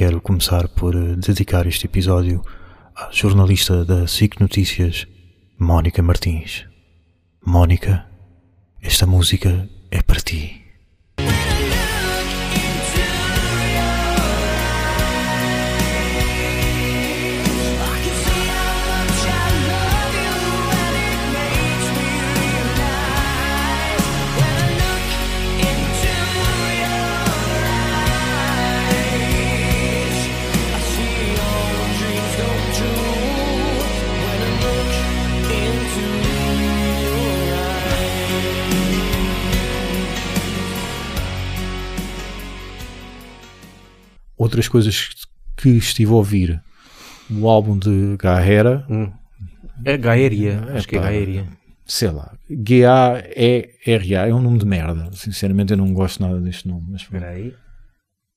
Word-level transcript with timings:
quero 0.00 0.18
começar 0.18 0.66
por 0.66 0.94
eh, 0.96 1.14
dedicar 1.16 1.66
este 1.66 1.84
episódio 1.84 2.42
à 2.96 3.10
jornalista 3.12 3.84
da 3.84 4.06
SIC 4.06 4.40
Notícias, 4.40 5.06
Mónica 5.58 6.02
Martins. 6.02 6.64
Mónica, 7.44 8.06
esta 8.80 9.04
música 9.04 9.68
é 9.90 10.00
para 10.00 10.22
ti. 10.22 10.69
Outras 44.40 44.68
coisas 44.68 45.10
que 45.54 45.68
estive 45.68 46.12
a 46.12 46.14
ouvir. 46.14 46.62
O 47.30 47.46
álbum 47.46 47.78
de 47.78 48.16
Gaera. 48.18 48.86
Hum. 48.88 49.12
É 49.84 49.98
Gaéria, 49.98 50.64
É 50.70 50.78
acho 50.78 50.88
que 50.88 50.96
é 50.96 50.98
pá. 50.98 51.08
Gaéria. 51.08 51.46
Sei 51.84 52.10
lá. 52.10 52.32
G-A-E-R-A. 52.48 54.28
É 54.28 54.34
um 54.34 54.40
nome 54.40 54.56
de 54.56 54.64
merda. 54.64 55.10
Sinceramente, 55.12 55.72
eu 55.72 55.76
não 55.76 55.92
gosto 55.92 56.22
nada 56.22 56.40
deste 56.40 56.66
nome. 56.66 56.86
Mas 56.90 57.04
pronto. 57.04 57.22
Espera 57.22 57.36
aí. 57.36 57.54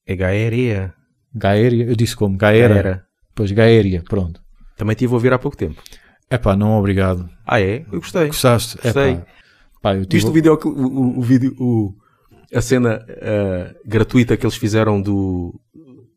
É 0.05 0.13
Gaéria. 0.13 0.93
Gaéria. 1.33 1.85
Eu 1.85 1.95
disse 1.95 2.17
como? 2.17 2.35
Gaera. 2.35 2.73
Gaera. 2.73 3.05
Pois, 3.33 3.49
Gaéria. 3.53 4.03
Pronto. 4.03 4.41
Também 4.75 4.91
estive 4.95 5.13
a 5.13 5.15
ouvir 5.15 5.31
há 5.31 5.39
pouco 5.39 5.55
tempo. 5.55 5.81
É 6.29 6.37
pá, 6.37 6.53
não 6.53 6.77
obrigado. 6.77 7.29
Ah, 7.47 7.61
é? 7.61 7.85
Eu 7.89 8.01
gostei. 8.01 8.27
Gostaste? 8.27 8.77
Gostei. 8.83 9.13
Epá. 9.13 9.25
Pá, 9.81 9.95
eu 9.95 10.05
tive... 10.05 10.15
Viste 10.17 10.29
o 10.29 10.33
vídeo, 10.33 10.59
o, 10.61 10.67
o, 10.67 11.19
o 11.19 11.21
vídeo, 11.21 11.55
o, 11.57 11.95
a 12.53 12.61
cena 12.61 13.05
ah, 13.21 13.73
gratuita 13.85 14.35
que 14.35 14.45
eles 14.45 14.57
fizeram 14.57 15.01
do, 15.01 15.57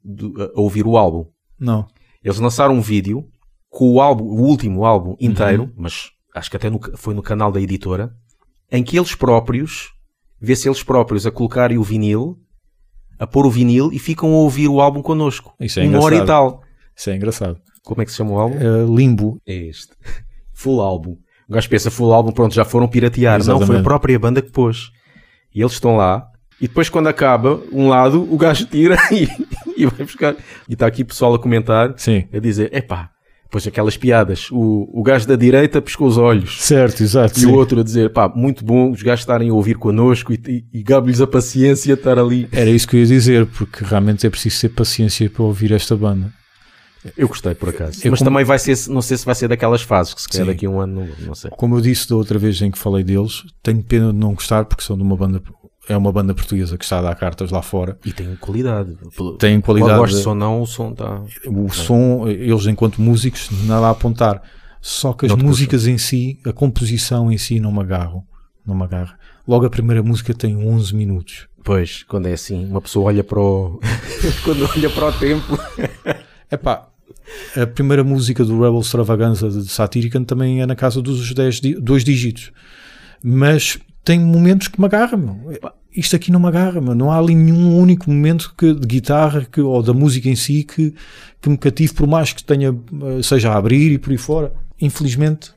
do- 0.07 0.53
a 0.55 0.61
ouvir 0.61 0.87
o 0.87 0.97
álbum? 0.97 1.27
Não. 1.59 1.87
Eles 2.23 2.39
lançaram 2.39 2.75
um 2.75 2.81
vídeo 2.81 3.25
com 3.69 3.93
o 3.93 4.01
álbum, 4.01 4.25
o 4.25 4.43
último 4.43 4.85
álbum 4.85 5.17
inteiro, 5.21 5.65
Uhum. 5.65 5.73
mas 5.77 6.11
acho 6.35 6.51
que 6.51 6.57
até 6.57 6.71
no- 6.71 6.81
foi 6.97 7.15
no 7.15 7.23
canal 7.23 7.51
da 7.53 7.61
editora, 7.61 8.13
em 8.71 8.83
que 8.83 8.97
eles 8.99 9.15
próprios, 9.15 9.91
vê-se 10.41 10.69
eles 10.69 10.83
próprios 10.83 11.27
a 11.27 11.31
colocarem 11.31 11.79
o 11.79 11.83
vinil, 11.83 12.39
a 13.19 13.27
pôr 13.27 13.47
o 13.47 13.51
vinil 13.51 13.91
e 13.93 13.99
ficam 13.99 14.31
a 14.33 14.37
ouvir 14.39 14.69
o 14.69 14.81
álbum 14.81 15.03
connosco. 15.03 15.55
Isso 15.61 15.81
é 15.81 15.85
Uma 15.87 16.03
hora 16.03 16.15
e 16.15 16.19
engraçado. 16.19 16.51
tal. 16.53 16.63
Isso 16.97 17.11
é 17.11 17.17
engraçado. 17.17 17.61
Como 17.85 18.03
é 18.03 18.05
que 18.05 18.11
se 18.11 18.17
chama 18.19 18.33
o 18.33 18.39
álbum? 18.39 18.57
Uh, 18.57 18.95
limbo. 18.97 19.41
É 19.47 19.55
este. 19.55 19.93
Full 20.53 20.81
álbum. 20.81 21.17
O 21.49 21.53
gajo 21.53 21.69
pensa 21.69 21.91
full 21.93 22.13
álbum, 22.13 22.33
pronto, 22.33 22.53
já 22.55 22.65
foram 22.65 22.89
piratear. 22.89 23.39
Não, 23.39 23.45
foi 23.45 23.53
a 23.55 23.57
Exatamente. 23.59 23.85
própria 23.85 24.19
banda 24.19 24.43
que 24.43 24.51
pôs. 24.51 24.91
E 25.55 25.61
eles 25.61 25.73
estão 25.75 25.97
lá. 25.97 26.27
E 26.61 26.67
depois, 26.69 26.89
quando 26.89 27.09
acaba, 27.09 27.61
um 27.71 27.89
lado, 27.89 28.23
o 28.33 28.37
gajo 28.37 28.65
tira 28.67 28.97
e, 29.13 29.29
e 29.77 29.87
vai 29.87 30.05
buscar. 30.07 30.35
E 30.69 30.73
está 30.73 30.87
aqui 30.87 31.05
pessoal 31.05 31.35
a 31.35 31.39
comentar, 31.39 31.95
Sim. 31.97 32.25
a 32.33 32.39
dizer: 32.39 32.75
epá, 32.75 33.11
depois 33.45 33.67
aquelas 33.67 33.97
piadas. 33.97 34.51
O, 34.51 34.89
o 34.93 35.03
gajo 35.03 35.27
da 35.29 35.37
direita 35.37 35.81
pescou 35.83 36.09
os 36.09 36.17
olhos. 36.19 36.63
Certo, 36.63 37.03
exato. 37.03 37.39
E 37.39 37.43
sim. 37.43 37.47
o 37.47 37.55
outro 37.55 37.81
a 37.81 37.83
dizer: 37.83 38.11
pá, 38.13 38.29
muito 38.29 38.65
bom 38.65 38.91
os 38.91 39.03
gajos 39.03 39.21
estarem 39.21 39.51
a 39.51 39.55
ouvir 39.55 39.77
connosco 39.77 40.33
e, 40.33 40.41
e, 40.73 40.83
e 40.83 41.23
a 41.23 41.27
paciência 41.27 41.95
de 41.95 42.01
estar 42.01 42.19
ali. 42.19 42.49
Era 42.53 42.71
isso 42.71 42.89
que 42.89 42.97
eu 42.97 43.01
ia 43.01 43.07
dizer, 43.07 43.47
porque 43.47 43.85
realmente 43.85 44.27
é 44.27 44.31
preciso 44.31 44.61
ter 44.63 44.69
paciência 44.71 45.29
para 45.29 45.43
ouvir 45.43 45.73
esta 45.73 45.95
banda. 45.97 46.33
Eu 47.17 47.29
gostei, 47.29 47.55
por 47.55 47.69
acaso. 47.69 48.01
Eu 48.03 48.11
Mas 48.11 48.19
como- 48.21 48.31
também 48.31 48.45
vai 48.45 48.59
ser, 48.59 48.77
não 48.89 49.03
sei 49.03 49.17
se 49.17 49.25
vai 49.25 49.35
ser 49.35 49.49
daquelas 49.49 49.83
fases 49.83 50.15
que 50.15 50.23
se 50.23 50.29
calhar 50.29 50.47
daqui 50.47 50.67
a 50.67 50.71
um 50.71 50.81
ano, 50.81 51.07
não, 51.07 51.27
não 51.29 51.35
sei. 51.35 51.51
Como 51.51 51.77
eu 51.77 51.81
disse 51.81 52.09
da 52.09 52.17
outra 52.17 52.39
vez 52.39 52.61
em 52.63 52.71
que 52.71 52.79
falei 52.79 53.05
deles, 53.05 53.43
tenho 53.63 53.83
pena 53.83 54.13
de 54.13 54.19
não 54.19 54.35
gostar 54.35 54.65
porque 54.65 54.83
são 54.83 54.97
de 54.97 55.03
uma 55.03 55.17
banda, 55.17 55.41
é 55.89 55.97
uma 55.97 56.11
banda 56.13 56.35
portuguesa 56.35 56.77
que 56.77 56.85
está 56.85 56.99
a 56.99 57.03
dar 57.03 57.15
cartas 57.15 57.51
lá 57.51 57.63
fora. 57.63 57.99
E 58.05 58.13
tem 58.13 58.35
qualidade. 58.37 58.97
Tem 59.39 59.61
qualidade. 59.61 59.99
Gosto 59.99 60.29
ou 60.29 60.35
não, 60.35 60.63
o 60.63 60.67
som 60.67 60.91
está. 60.91 61.23
O 61.47 61.69
som, 61.71 62.29
eles 62.29 62.67
enquanto 62.67 63.01
músicos, 63.01 63.49
nada 63.67 63.87
a 63.87 63.91
apontar. 63.91 64.43
Só 64.81 65.13
que 65.13 65.27
as 65.27 65.33
músicas 65.35 65.87
em 65.87 65.99
si, 65.99 66.39
a 66.45 66.53
composição 66.53 67.31
em 67.33 67.39
si 67.39 67.59
não 67.61 67.73
me 67.73 67.81
agarro. 67.81 68.25
Não 68.65 68.75
me 68.75 68.83
agarra. 68.85 69.19
Logo 69.47 69.65
a 69.65 69.71
primeira 69.71 70.03
música 70.03 70.35
tem 70.35 70.57
11 70.57 70.95
minutos. 70.95 71.49
Pois, 71.65 72.03
quando 72.05 72.27
é 72.27 72.33
assim, 72.33 72.65
uma 72.67 72.81
pessoa 72.81 73.07
olha 73.07 73.25
para 73.25 73.41
o. 73.41 73.81
quando 74.45 74.69
olha 74.69 74.91
para 74.91 75.07
o 75.09 75.13
tempo. 75.13 75.59
Epá, 76.51 76.89
a 77.61 77.67
primeira 77.67 78.05
música 78.05 78.45
do 78.45 78.55
Rebel 78.55 78.79
Extravaganza 78.81 79.49
de 79.49 79.67
Satirican 79.69 80.23
também 80.23 80.63
é 80.63 80.67
na 80.67 80.77
casa 80.77 81.03
dos 81.03 81.33
10, 81.35 81.61
di- 81.61 81.75
dois 81.75 82.05
dígitos. 82.05 82.53
Mas 83.23 83.79
tem 84.07 84.21
momentos 84.21 84.69
que 84.69 84.81
me 84.81 84.87
agarram, 84.87 85.19
meu. 85.19 85.59
Isto 85.93 86.15
aqui 86.15 86.31
não 86.31 86.39
me 86.39 86.47
agarra, 86.47 86.81
meu. 86.81 86.95
não 86.95 87.11
há 87.11 87.19
ali 87.19 87.35
nenhum 87.35 87.77
único 87.77 88.09
momento 88.09 88.55
que, 88.57 88.73
de 88.73 88.87
guitarra 88.87 89.45
que, 89.45 89.61
ou 89.61 89.83
da 89.83 89.93
música 89.93 90.29
em 90.29 90.37
si 90.37 90.63
que, 90.63 90.95
que 91.43 91.49
me 91.49 91.59
cative, 91.59 91.93
por 91.93 92.07
mais 92.07 92.33
que 92.33 92.45
tenha, 92.45 92.69
eh, 92.69 93.23
seja 93.25 93.51
a 93.51 93.57
abrir 93.57 93.91
e 93.91 93.99
por 93.99 94.13
aí 94.13 94.17
fora. 94.17 94.55
Infelizmente, 94.81 95.53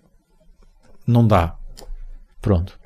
não 1.06 1.28
dá. 1.28 1.56
Pronto. 2.42 2.79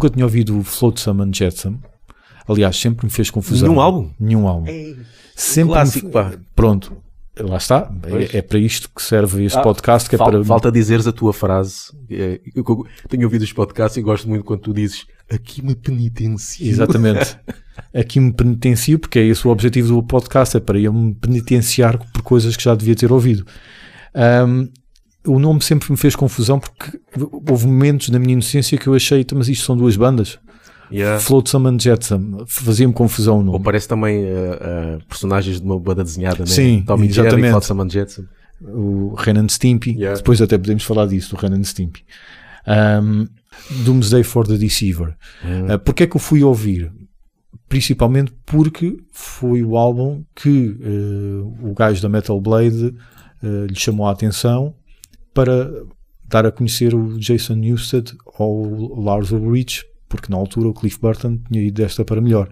Nunca 0.00 0.10
tinha 0.14 0.24
ouvido 0.24 0.58
o 0.58 0.64
Flotsam 0.64 1.20
and 1.22 1.32
Jetsam. 1.34 1.78
Aliás, 2.48 2.74
sempre 2.76 3.04
me 3.04 3.12
fez 3.12 3.30
confusão. 3.30 3.68
Nenhum 3.68 3.80
álbum? 3.80 4.10
Nenhum 4.18 4.48
álbum. 4.48 4.66
Sempre 5.36 5.74
clássico, 5.74 6.06
me... 6.06 6.12
pá. 6.12 6.32
Pronto. 6.56 6.96
Lá 7.38 7.58
está. 7.58 7.92
É, 8.32 8.38
é 8.38 8.42
para 8.42 8.58
isto 8.58 8.90
que 8.94 9.02
serve 9.02 9.44
este 9.44 9.58
Ah, 9.58 9.62
podcast, 9.62 10.08
que 10.08 10.14
é 10.14 10.18
Fal- 10.18 10.30
para... 10.30 10.44
Falta 10.44 10.72
dizeres 10.72 11.06
a 11.06 11.12
tua 11.12 11.32
frase. 11.32 11.92
É, 12.10 12.40
eu, 12.54 12.64
eu 12.66 12.86
tenho 13.08 13.24
ouvido 13.24 13.42
os 13.42 13.52
podcasts 13.52 13.96
e 13.98 14.02
gosto 14.02 14.28
muito 14.28 14.42
quando 14.44 14.60
tu 14.60 14.72
dizes 14.74 15.06
aqui 15.30 15.62
me 15.62 15.74
penitencio. 15.74 16.66
Exatamente. 16.66 17.36
Aqui 17.94 18.20
me 18.20 18.30
penitencio, 18.30 18.98
porque 18.98 19.18
é 19.18 19.24
esse 19.24 19.46
o 19.48 19.50
objetivo 19.50 19.88
do 19.94 20.02
podcast, 20.02 20.54
é 20.56 20.60
para 20.60 20.78
eu 20.78 20.92
me 20.92 21.14
penitenciar 21.14 21.98
por 22.12 22.20
coisas 22.20 22.54
que 22.54 22.62
já 22.62 22.74
devia 22.74 22.94
ter 22.94 23.10
ouvido. 23.10 23.46
Ahm, 24.14 24.68
o 25.26 25.38
nome 25.38 25.60
sempre 25.62 25.90
me 25.90 25.96
fez 25.96 26.16
confusão 26.16 26.58
porque 26.58 26.98
houve 27.48 27.66
momentos 27.66 28.08
na 28.08 28.18
minha 28.18 28.32
inocência 28.32 28.78
que 28.78 28.86
eu 28.86 28.94
achei, 28.94 29.20
"Então, 29.20 29.36
mas 29.38 29.48
isto 29.48 29.64
são 29.64 29.76
duas 29.76 29.96
bandas. 29.96 30.38
Yeah. 30.92 31.20
Flotsam 31.20 31.66
and 31.68 31.78
Jetsam. 31.78 32.44
Fazia-me 32.48 32.92
confusão 32.92 33.36
o 33.36 33.38
Ou 33.38 33.44
nome. 33.44 33.64
parece 33.64 33.86
também 33.86 34.24
uh, 34.24 34.26
uh, 34.98 35.06
personagens 35.06 35.60
de 35.60 35.64
uma 35.64 35.78
banda 35.78 36.02
desenhada, 36.02 36.40
né? 36.40 36.46
Sim, 36.46 36.82
Tommy 36.84 37.08
Jerry, 37.08 37.28
exatamente. 37.28 37.50
Flotsam 37.52 37.80
and 37.82 37.90
Jetsam. 37.90 38.24
O 38.62 39.14
Ren 39.16 39.38
and 39.38 39.48
Stimpy. 39.48 39.92
Yeah. 39.92 40.16
Depois 40.16 40.42
até 40.42 40.58
podemos 40.58 40.82
falar 40.82 41.06
disso, 41.06 41.34
do 41.36 41.40
Ren 41.40 41.54
and 41.54 41.64
Stimpy. 41.64 42.02
Ahm, 42.66 43.26
Doomsday 43.84 44.22
for 44.24 44.46
the 44.46 44.58
Deceiver. 44.58 45.14
Hum. 45.44 45.74
Uh, 45.74 45.78
Porquê 45.78 46.02
é 46.02 46.06
que 46.06 46.16
eu 46.16 46.20
fui 46.20 46.42
ouvir? 46.42 46.90
Principalmente 47.68 48.32
porque 48.44 48.96
foi 49.12 49.62
o 49.62 49.76
álbum 49.76 50.24
que 50.34 50.76
uh, 50.80 51.70
o 51.70 51.72
gajo 51.72 52.02
da 52.02 52.08
Metal 52.08 52.40
Blade 52.40 52.94
lhe 53.42 53.74
chamou 53.74 54.06
a 54.06 54.10
atenção 54.10 54.74
para 55.32 55.70
dar 56.24 56.46
a 56.46 56.52
conhecer 56.52 56.94
o 56.94 57.18
Jason 57.18 57.54
Newsted 57.54 58.16
ou 58.38 58.66
o 58.66 59.00
Lars 59.00 59.32
Ulrich, 59.32 59.84
porque 60.08 60.30
na 60.30 60.36
altura 60.36 60.68
o 60.68 60.74
Cliff 60.74 60.98
Burton 61.00 61.38
tinha 61.50 61.62
ido 61.64 61.74
desta 61.82 62.04
para 62.04 62.20
melhor. 62.20 62.50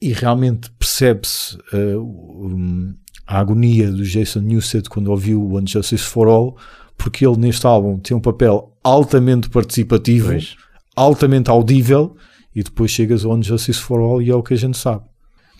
E 0.00 0.12
realmente 0.12 0.70
percebe-se 0.72 1.56
uh, 1.74 2.00
um, 2.00 2.94
a 3.26 3.38
agonia 3.38 3.90
do 3.90 4.02
Jason 4.02 4.40
Newsted 4.40 4.88
quando 4.88 5.08
ouviu 5.08 5.42
o 5.42 5.58
Unjustice 5.58 6.04
for 6.04 6.28
All, 6.28 6.56
porque 6.96 7.26
ele 7.26 7.36
neste 7.36 7.66
álbum 7.66 7.98
tem 7.98 8.16
um 8.16 8.20
papel 8.20 8.76
altamente 8.82 9.48
participativo, 9.48 10.28
Pois. 10.28 10.56
altamente 10.96 11.50
audível, 11.50 12.16
e 12.54 12.62
depois 12.62 12.90
chegas 12.90 13.24
ao 13.24 13.32
Unjustice 13.34 13.78
for 13.78 14.00
All 14.00 14.20
e 14.20 14.30
é 14.30 14.34
o 14.34 14.42
que 14.42 14.54
a 14.54 14.56
gente 14.56 14.76
sabe. 14.76 15.09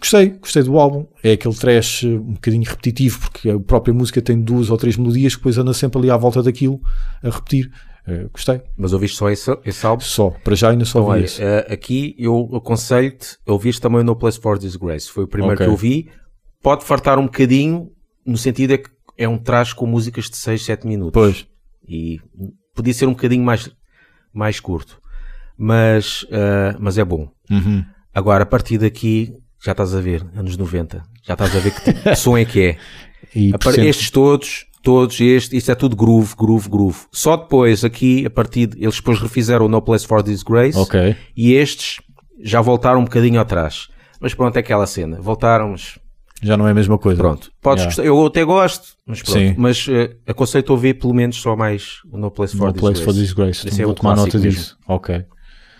Gostei, 0.00 0.30
gostei 0.30 0.62
do 0.62 0.78
álbum. 0.78 1.06
É 1.22 1.32
aquele 1.32 1.54
trash 1.54 2.04
eh, 2.04 2.08
um 2.08 2.32
bocadinho 2.34 2.64
repetitivo, 2.64 3.20
porque 3.20 3.50
a 3.50 3.60
própria 3.60 3.92
música 3.92 4.22
tem 4.22 4.40
duas 4.40 4.70
ou 4.70 4.76
três 4.78 4.96
melodias 4.96 5.34
que 5.34 5.40
depois 5.40 5.58
anda 5.58 5.74
sempre 5.74 5.98
ali 5.98 6.10
à 6.10 6.16
volta 6.16 6.42
daquilo 6.42 6.80
a 7.22 7.28
repetir. 7.28 7.70
Uh, 8.08 8.30
gostei. 8.32 8.62
Mas 8.78 8.94
ouviste 8.94 9.18
só 9.18 9.28
esse, 9.28 9.54
esse 9.64 9.84
álbum? 9.84 10.00
Só, 10.02 10.30
para 10.42 10.56
já 10.56 10.70
ainda 10.70 10.86
só 10.86 11.00
Então, 11.00 11.04
vi 11.12 11.18
olha, 11.18 11.24
esse. 11.26 11.42
eh, 11.42 11.66
aqui 11.70 12.16
eu 12.18 12.48
aconselho-te 12.56 13.36
ouvir 13.46 13.78
também 13.78 14.00
o 14.00 14.04
No 14.04 14.16
Place 14.16 14.40
for 14.40 14.58
Disgrace. 14.58 15.10
Foi 15.10 15.24
o 15.24 15.28
primeiro 15.28 15.54
Ok. 15.54 15.66
que 15.66 15.70
eu 15.72 15.76
vi. 15.76 16.08
Pode 16.62 16.84
fartar 16.84 17.18
um 17.18 17.24
bocadinho, 17.26 17.90
no 18.26 18.38
sentido 18.38 18.72
é 18.72 18.78
que 18.78 18.88
é 19.18 19.28
um 19.28 19.36
traje 19.36 19.74
com 19.74 19.84
músicas 19.86 20.30
de 20.30 20.36
6, 20.38 20.64
7 20.64 20.86
minutos. 20.86 21.12
Pois, 21.12 21.46
E 21.86 22.18
podia 22.74 22.94
ser 22.94 23.04
um 23.06 23.10
bocadinho 23.12 23.44
mais, 23.44 23.70
mais 24.32 24.58
curto. 24.60 24.98
Mas, 25.56 26.24
eh, 26.30 26.74
mas 26.80 26.96
é 26.96 27.04
bom. 27.04 27.28
Uhum. 27.50 27.84
Agora, 28.14 28.44
a 28.44 28.46
partir 28.46 28.78
daqui, 28.78 29.34
já 29.64 29.72
estás 29.72 29.94
a 29.94 30.00
ver, 30.00 30.24
anos 30.34 30.56
90. 30.56 31.02
Já 31.22 31.34
estás 31.34 31.54
a 31.54 31.58
ver 31.58 31.70
que 31.74 31.80
tipo 31.92 32.08
de 32.08 32.16
som 32.16 32.36
é 32.36 32.44
que 32.44 32.60
é. 32.62 32.76
E 33.34 33.52
Estes 33.86 34.10
todos, 34.10 34.66
todos, 34.82 35.20
este, 35.20 35.56
isto 35.56 35.70
é 35.70 35.74
tudo 35.76 35.94
groove, 35.94 36.34
groove, 36.36 36.68
groove. 36.68 36.98
Só 37.12 37.36
depois, 37.36 37.84
aqui, 37.84 38.26
a 38.26 38.30
partir, 38.30 38.66
de- 38.66 38.82
eles 38.82 38.96
depois 38.96 39.20
refizeram 39.20 39.66
o 39.66 39.68
No 39.68 39.80
Place 39.80 40.04
for 40.06 40.20
Disgrace. 40.22 40.76
Ok. 40.76 41.14
E 41.36 41.52
estes 41.52 42.00
já 42.42 42.60
voltaram 42.60 43.00
um 43.00 43.04
bocadinho 43.04 43.38
atrás. 43.40 43.88
Mas 44.20 44.34
pronto, 44.34 44.56
é 44.56 44.60
aquela 44.60 44.86
cena. 44.86 45.20
Voltaram, 45.20 45.70
mas 45.70 45.98
Já 46.42 46.56
não 46.56 46.66
é 46.66 46.72
a 46.72 46.74
mesma 46.74 46.98
coisa. 46.98 47.20
pronto. 47.22 47.52
Podes 47.60 47.84
Yeah. 47.84 47.90
gostar. 47.96 48.04
Eu 48.04 48.26
até 48.26 48.42
gosto, 48.44 48.88
mas 49.06 49.22
pronto. 49.22 49.38
Sim. 49.38 49.54
Mas 49.56 49.86
eh, 49.88 50.16
aconselho 50.26 50.64
a 50.68 50.72
ouvir 50.72 50.94
pelo 50.94 51.14
menos 51.14 51.36
só 51.36 51.54
mais 51.54 51.98
o 52.10 52.16
No 52.18 52.30
Place 52.30 52.56
for 52.56 52.68
No 52.68 52.72
Place 52.74 52.94
Disgrace. 52.94 53.04
for 53.04 53.12
Disgrace. 53.22 53.68
Esse 53.68 53.82
é 53.82 53.84
Vou 53.84 53.92
o 53.92 53.94
tomar 53.94 54.16
nota 54.16 54.38
mesmo. 54.38 54.50
disso. 54.50 54.76
Ok. 54.88 55.24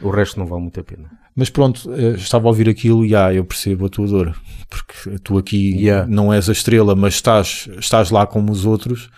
O 0.02 0.11
resto 0.11 0.38
não 0.38 0.47
vale 0.47 0.62
muito 0.62 0.81
a 0.81 0.85
pena. 0.85 1.11
Mas 1.37 1.50
pronto, 1.50 1.93
eh, 1.93 2.14
estava 2.17 2.47
a 2.47 2.49
ouvir 2.49 2.69
aquilo 2.69 3.05
e 3.05 3.14
ah, 3.14 3.32
eu 3.32 3.44
percebo 3.44 3.87
a 3.87 3.88
tua 3.88 4.06
dor. 4.06 4.35
Porque 4.69 5.19
tu 5.23 5.38
aqui 5.38 5.76
Yeah. 5.76 6.06
não 6.08 6.32
és 6.32 6.49
a 6.49 6.52
estrela, 6.52 6.94
mas 6.94 7.14
estás, 7.14 7.69
estás 7.79 8.11
lá 8.11 8.26
como 8.26 8.50
os 8.52 8.64
outros 8.64 9.11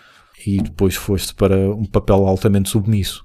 e 0.46 0.60
depois 0.60 0.94
foste 0.94 1.34
para 1.34 1.56
um 1.56 1.84
papel 1.84 2.26
altamente 2.26 2.68
submisso. 2.68 3.24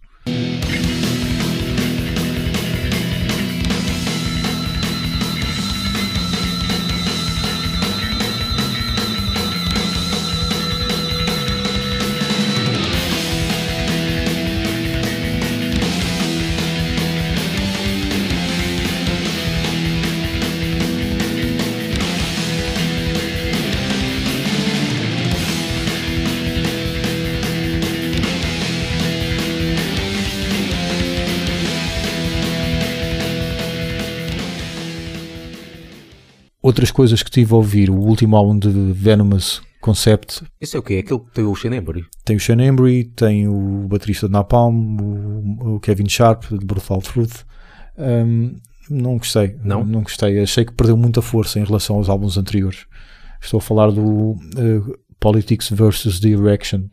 Outras 36.68 36.92
coisas 36.92 37.24
que 37.24 37.32
tive 37.32 37.54
a 37.54 37.56
ouvir, 37.56 37.90
o 37.90 37.96
último 37.96 38.36
álbum 38.36 38.60
de 38.60 38.68
Venomous 38.92 39.62
Concept 39.80 40.44
Isso 40.60 40.76
é 40.76 40.80
o 40.82 40.84
quê? 40.84 40.96
É 40.96 41.00
aquele 41.00 41.22
que 41.22 41.32
tem 41.32 41.46
o 41.46 41.56
Shane 41.56 41.78
Embury? 41.78 42.06
tem 42.26 42.36
o 42.36 42.40
Sean 42.42 42.62
Embry, 42.62 43.06
tem 43.06 43.48
o 43.48 43.88
baterista 43.88 44.28
de 44.28 44.34
Napalm, 44.34 44.98
o, 45.00 45.76
o 45.76 45.80
Kevin 45.80 46.10
Sharp 46.10 46.44
de 46.52 46.66
Brutal 46.66 47.02
Truth. 47.02 47.46
Um, 47.98 48.58
não 48.90 49.18
gostei, 49.18 49.56
Não? 49.64 49.86
não 49.86 50.02
gostei. 50.02 50.42
Achei 50.42 50.66
que 50.66 50.74
perdeu 50.74 50.98
muita 50.98 51.22
força 51.22 51.58
em 51.58 51.64
relação 51.64 51.96
aos 51.96 52.10
álbuns 52.10 52.38
anteriores. 52.38 52.86
Estou 53.42 53.60
a 53.60 53.62
falar 53.62 53.90
do 53.90 54.32
uh, 54.32 55.00
Politics 55.22 55.70
versus 55.70 56.20
the 56.20 56.32
Erection. 56.32 56.90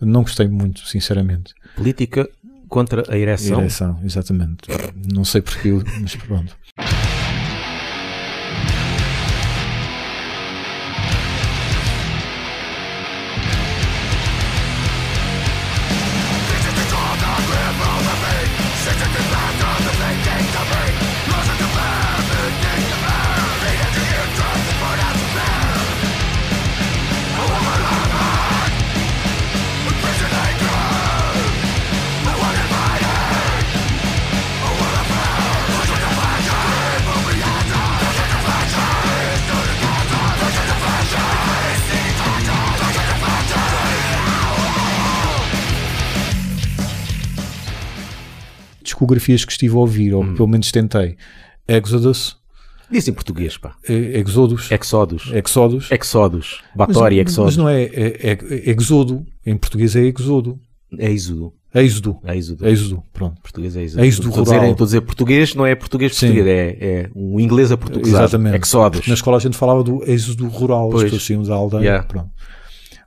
Não 0.00 0.22
gostei 0.22 0.46
muito, 0.46 0.86
sinceramente. 0.86 1.52
Política 1.74 2.30
contra 2.68 3.02
a 3.12 3.18
ereção. 3.18 3.58
Ereção, 3.58 3.98
exatamente. 4.04 4.68
Não 5.12 5.24
sei 5.24 5.42
porquê, 5.42 5.72
mas 6.00 6.14
pronto. 6.14 6.56
Discografias 49.00 49.44
que 49.46 49.52
estive 49.52 49.74
a 49.74 49.78
ouvir, 49.78 50.12
ou 50.14 50.22
pelo 50.34 50.46
menos 50.46 50.70
tentei. 50.70 51.16
Exodus, 51.66 52.36
Diz 52.90 53.06
em 53.08 53.12
português, 53.14 53.56
pá. 53.56 53.74
eh, 53.88 54.18
Exodus, 54.20 54.70
Exodus. 54.70 55.30
Exodus. 55.32 55.90
Exodus. 55.90 56.60
Mas- 56.76 56.88
Batória, 56.88 57.22
mas, 57.24 57.32
Exodus. 57.32 57.56
não 57.56 57.68
é, 57.68 57.84
é, 57.84 58.32
é 58.32 58.70
Exodo, 58.70 59.24
em 59.46 59.56
português 59.56 59.96
é 59.96 60.00
Exodo. 60.04 60.58
É 60.98 61.10
Êxodo. 61.10 61.54
Êxodo, 61.72 62.18
É 62.24 62.36
Êxodo. 62.36 62.66
Êxodo, 62.68 63.02
pronto. 63.12 63.40
Português 63.40 63.76
é 63.76 63.82
Êxodo. 63.84 64.04
Êxodo 64.04 64.28
Estou 64.30 64.44
rural. 64.44 64.70
Estou 64.72 64.84
a 64.84 64.86
dizer 64.86 65.00
português, 65.02 65.54
não 65.54 65.64
é 65.64 65.74
português 65.76 66.16
Sim. 66.16 66.26
português, 66.26 66.46
é, 66.48 66.84
é 66.84 67.10
um 67.14 67.38
inglês 67.40 67.70
a 67.72 67.76
portuguesado. 67.76 68.24
Exatamente. 68.24 68.56
Exodus. 68.66 69.06
Na 69.06 69.14
escola 69.14 69.36
a 69.36 69.40
gente 69.40 69.56
falava 69.56 69.82
do 69.84 70.02
êxodo 70.04 70.46
rural, 70.48 70.88
as 70.88 70.92
Pois. 70.92 71.04
pessoas 71.04 71.22
saíam 71.24 71.42
da 71.44 71.54
aldeia. 71.54 71.80
Yeah. 71.80 72.02
Pronto. 72.06 72.30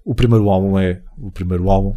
O 0.06 0.16
primeiro 0.16 0.50
álbum 0.50 0.80
é 0.80 1.02
o 1.18 1.30
primeiro 1.30 1.70
álbum. 1.70 1.96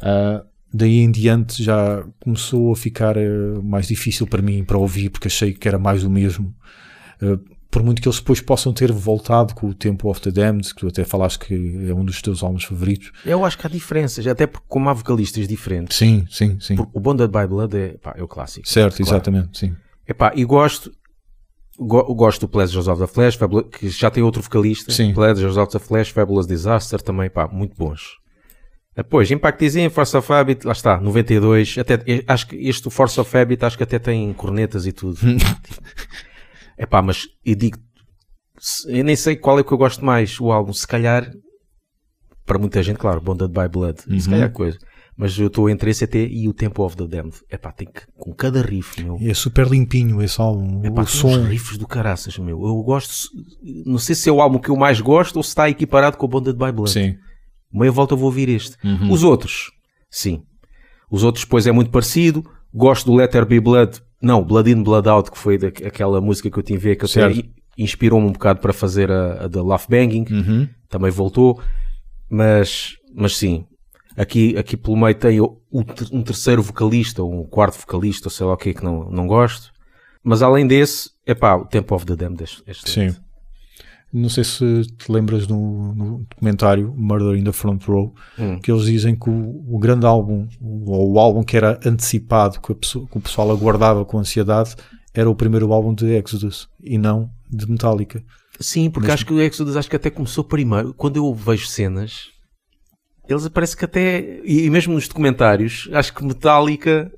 Ah, 0.00 0.44
daí 0.72 0.98
em 1.00 1.10
diante 1.10 1.62
já 1.62 2.04
começou 2.20 2.72
a 2.72 2.76
ficar 2.76 3.16
eh, 3.16 3.28
mais 3.62 3.86
difícil 3.88 4.26
para 4.26 4.42
mim 4.42 4.64
para 4.64 4.78
ouvir, 4.78 5.10
porque 5.10 5.28
achei 5.28 5.52
que 5.52 5.66
era 5.68 5.78
mais 5.78 6.02
do 6.02 6.10
mesmo. 6.10 6.54
Ah, 7.20 7.38
por 7.70 7.82
muito 7.82 8.02
que 8.02 8.06
eles 8.08 8.18
depois 8.18 8.38
possam 8.38 8.70
ter 8.72 8.92
voltado 8.92 9.54
com 9.54 9.66
o 9.68 9.74
Tempo 9.74 10.10
of 10.10 10.20
the 10.20 10.30
Damned, 10.30 10.74
que 10.74 10.80
tu 10.80 10.88
até 10.88 11.04
falaste 11.04 11.38
que 11.46 11.54
é 11.88 11.94
um 11.94 12.04
dos 12.04 12.20
teus 12.20 12.42
álbuns 12.42 12.64
favoritos. 12.64 13.10
Eu 13.24 13.44
acho 13.46 13.56
que 13.56 13.66
há 13.66 13.70
diferenças, 13.70 14.26
até 14.26 14.46
porque 14.46 14.66
como 14.68 14.90
há 14.90 14.92
vocalistas 14.92 15.48
diferentes. 15.48 15.96
Sim, 15.96 16.26
sim, 16.30 16.58
sim. 16.60 16.76
O 16.92 17.00
Bonded 17.00 17.28
by 17.32 17.46
Blood 17.46 17.74
é, 17.74 17.88
pá, 17.96 18.12
é 18.14 18.22
o 18.22 18.28
clássico. 18.28 18.68
Certo, 18.68 18.96
Claro. 18.98 19.10
exatamente, 19.10 19.58
sim. 19.58 19.74
Epá, 20.06 20.32
e 20.36 20.44
gosto, 20.44 20.92
go- 21.78 22.14
gosto 22.14 22.42
do 22.42 22.48
Pleasures 22.48 22.88
of 22.88 23.00
the 23.00 23.06
Flash, 23.06 23.38
que 23.78 23.88
já 23.88 24.10
tem 24.10 24.22
outro 24.22 24.42
vocalista. 24.42 24.92
Sim. 24.92 25.14
Pleasures 25.14 25.56
of 25.56 25.72
the 25.72 25.78
Flash, 25.78 26.10
Fabulous 26.10 26.46
Disaster 26.46 27.00
também, 27.00 27.30
pá, 27.30 27.48
muito 27.48 27.74
bons. 27.74 28.18
Depois, 28.94 29.30
Impact 29.30 29.90
Force 29.90 30.16
of 30.16 30.32
Habit, 30.32 30.66
lá 30.66 30.72
está, 30.72 31.00
92. 31.00 31.78
Até, 31.78 31.98
acho 32.26 32.46
que 32.46 32.56
este 32.56 32.90
Force 32.90 33.18
of 33.18 33.36
Habit, 33.36 33.64
acho 33.64 33.76
que 33.76 33.82
até 33.82 33.98
tem 33.98 34.32
cornetas 34.34 34.86
e 34.86 34.92
tudo. 34.92 35.18
É 36.74 36.86
pá, 36.86 37.02
mas 37.02 37.28
eu 37.44 37.54
digo, 37.54 37.78
eu 38.86 39.04
nem 39.04 39.14
sei 39.14 39.36
qual 39.36 39.58
é 39.58 39.62
que 39.62 39.70
eu 39.70 39.78
gosto 39.78 40.04
mais, 40.04 40.40
o 40.40 40.50
álbum, 40.50 40.72
se 40.72 40.86
calhar, 40.86 41.30
para 42.44 42.58
muita 42.58 42.82
gente, 42.82 42.98
claro, 42.98 43.20
Bonded 43.20 43.52
by 43.52 43.68
Blood, 43.70 44.00
se 44.20 44.28
calhar 44.28 44.50
coisa. 44.50 44.78
Mas 45.16 45.38
eu 45.38 45.48
estou 45.48 45.68
entre 45.68 45.90
esse 45.90 46.04
até 46.04 46.24
e 46.24 46.48
o 46.48 46.54
Tempo 46.54 46.82
of 46.82 46.96
the 46.96 47.06
Damned. 47.06 47.36
É 47.50 47.58
pá, 47.58 47.70
tem 47.70 47.86
que, 47.86 48.00
com 48.16 48.32
cada 48.32 48.62
riff, 48.62 49.00
meu. 49.02 49.18
E 49.20 49.30
é 49.30 49.34
super 49.34 49.68
limpinho 49.68 50.22
esse 50.22 50.40
álbum. 50.40 50.78
O 50.78 50.82
tem 50.82 50.90
uns 50.90 51.10
som. 51.10 51.44
riffs 51.44 51.76
do 51.76 51.86
caraças, 51.86 52.38
meu. 52.38 52.60
Eu 52.60 52.82
gosto, 52.82 53.28
não 53.84 53.98
sei 53.98 54.14
se 54.14 54.28
é 54.28 54.32
o 54.32 54.40
álbum 54.40 54.58
que 54.58 54.70
eu 54.70 54.76
mais 54.76 55.00
gosto 55.00 55.36
ou 55.36 55.42
se 55.42 55.50
está 55.50 55.68
equiparado 55.68 56.16
com 56.16 56.24
o 56.24 56.28
Bonded 56.28 56.56
by 56.56 56.72
Blood. 56.72 56.90
Sim. 56.90 57.16
Meia 57.72 57.90
volta 57.92 58.14
vou 58.16 58.26
ouvir 58.26 58.48
este. 58.48 58.76
Uhum. 58.84 59.10
Os 59.10 59.22
outros, 59.24 59.70
sim. 60.10 60.42
Os 61.10 61.22
outros, 61.24 61.44
depois, 61.44 61.66
é 61.66 61.72
muito 61.72 61.90
parecido. 61.90 62.44
Gosto 62.74 63.06
do 63.10 63.16
Letter 63.16 63.44
Be 63.46 63.60
Blood. 63.60 64.00
Não, 64.20 64.42
Blood 64.42 64.70
In, 64.70 64.82
Blood 64.82 65.08
Out, 65.08 65.30
que 65.30 65.38
foi 65.38 65.58
da- 65.58 65.68
aquela 65.68 66.20
música 66.20 66.50
que 66.50 66.58
eu 66.58 66.62
tive 66.62 66.78
a 66.78 66.82
ver, 66.90 66.96
que 66.96 67.04
até 67.04 67.12
Certo. 67.12 67.44
inspirou-me 67.76 68.26
um 68.28 68.32
bocado 68.32 68.60
para 68.60 68.72
fazer 68.72 69.10
a, 69.10 69.44
a 69.44 69.48
da 69.48 69.60
Love 69.62 69.86
Banging. 69.88 70.24
Uhum. 70.30 70.68
Também 70.88 71.10
voltou. 71.10 71.60
Mas, 72.30 72.96
mas 73.14 73.36
sim. 73.36 73.66
Aqui, 74.16 74.56
aqui 74.58 74.76
pelo 74.76 74.96
meio 74.96 75.14
tem 75.14 75.40
um 75.40 76.22
terceiro 76.22 76.62
vocalista, 76.62 77.22
ou 77.22 77.42
um 77.42 77.44
quarto 77.44 77.78
vocalista, 77.78 78.28
sei 78.28 78.44
lá 78.46 78.52
o 78.52 78.56
que 78.56 78.74
que 78.74 78.84
não, 78.84 79.10
não 79.10 79.26
gosto. 79.26 79.70
Mas 80.22 80.42
além 80.42 80.66
desse, 80.66 81.10
é 81.26 81.34
pá, 81.34 81.56
o 81.56 81.64
Tempo 81.64 81.94
of 81.94 82.04
the 82.06 82.14
Damned 82.14 82.42
é 82.66 82.70
excelente. 82.70 83.14
Sim. 83.16 83.21
Não 84.12 84.28
sei 84.28 84.44
se 84.44 84.82
te 84.98 85.10
lembras 85.10 85.46
no, 85.48 85.94
no 85.94 86.18
documentário 86.28 86.92
Murder 86.94 87.34
in 87.38 87.44
the 87.44 87.52
Front 87.52 87.84
Row 87.86 88.14
Hum. 88.38 88.58
que 88.60 88.70
eles 88.70 88.84
dizem 88.84 89.14
que 89.16 89.30
o, 89.30 89.64
o 89.74 89.78
grande 89.78 90.04
álbum, 90.04 90.46
ou 90.60 91.12
o 91.14 91.18
álbum 91.18 91.42
que 91.42 91.56
era 91.56 91.80
antecipado, 91.86 92.60
que, 92.60 92.74
pessoa- 92.74 93.06
que 93.08 93.16
o 93.16 93.20
pessoal 93.20 93.50
aguardava 93.50 94.04
com 94.04 94.18
ansiedade, 94.18 94.74
era 95.14 95.30
o 95.30 95.34
primeiro 95.34 95.72
álbum 95.72 95.94
de 95.94 96.06
Exodus 96.14 96.68
e 96.82 96.98
não 96.98 97.30
de 97.50 97.66
Metallica. 97.70 98.22
Sim, 98.60 98.90
porque 98.90 99.06
Mesmo- 99.06 99.14
acho 99.14 99.26
que 99.26 99.32
o 99.32 99.40
Exodus 99.40 99.76
acho 99.76 99.88
que 99.88 99.96
até 99.96 100.10
começou 100.10 100.44
primeiro. 100.44 100.92
Quando 100.94 101.16
eu 101.16 101.34
vejo 101.34 101.66
cenas, 101.66 102.26
eles 103.28 103.48
parece 103.48 103.76
que 103.76 103.84
até, 103.84 104.40
e 104.44 104.68
mesmo 104.68 104.92
nos 104.94 105.08
documentários, 105.08 105.88
acho 105.92 106.12
que 106.14 106.24
Metallica 106.24 107.10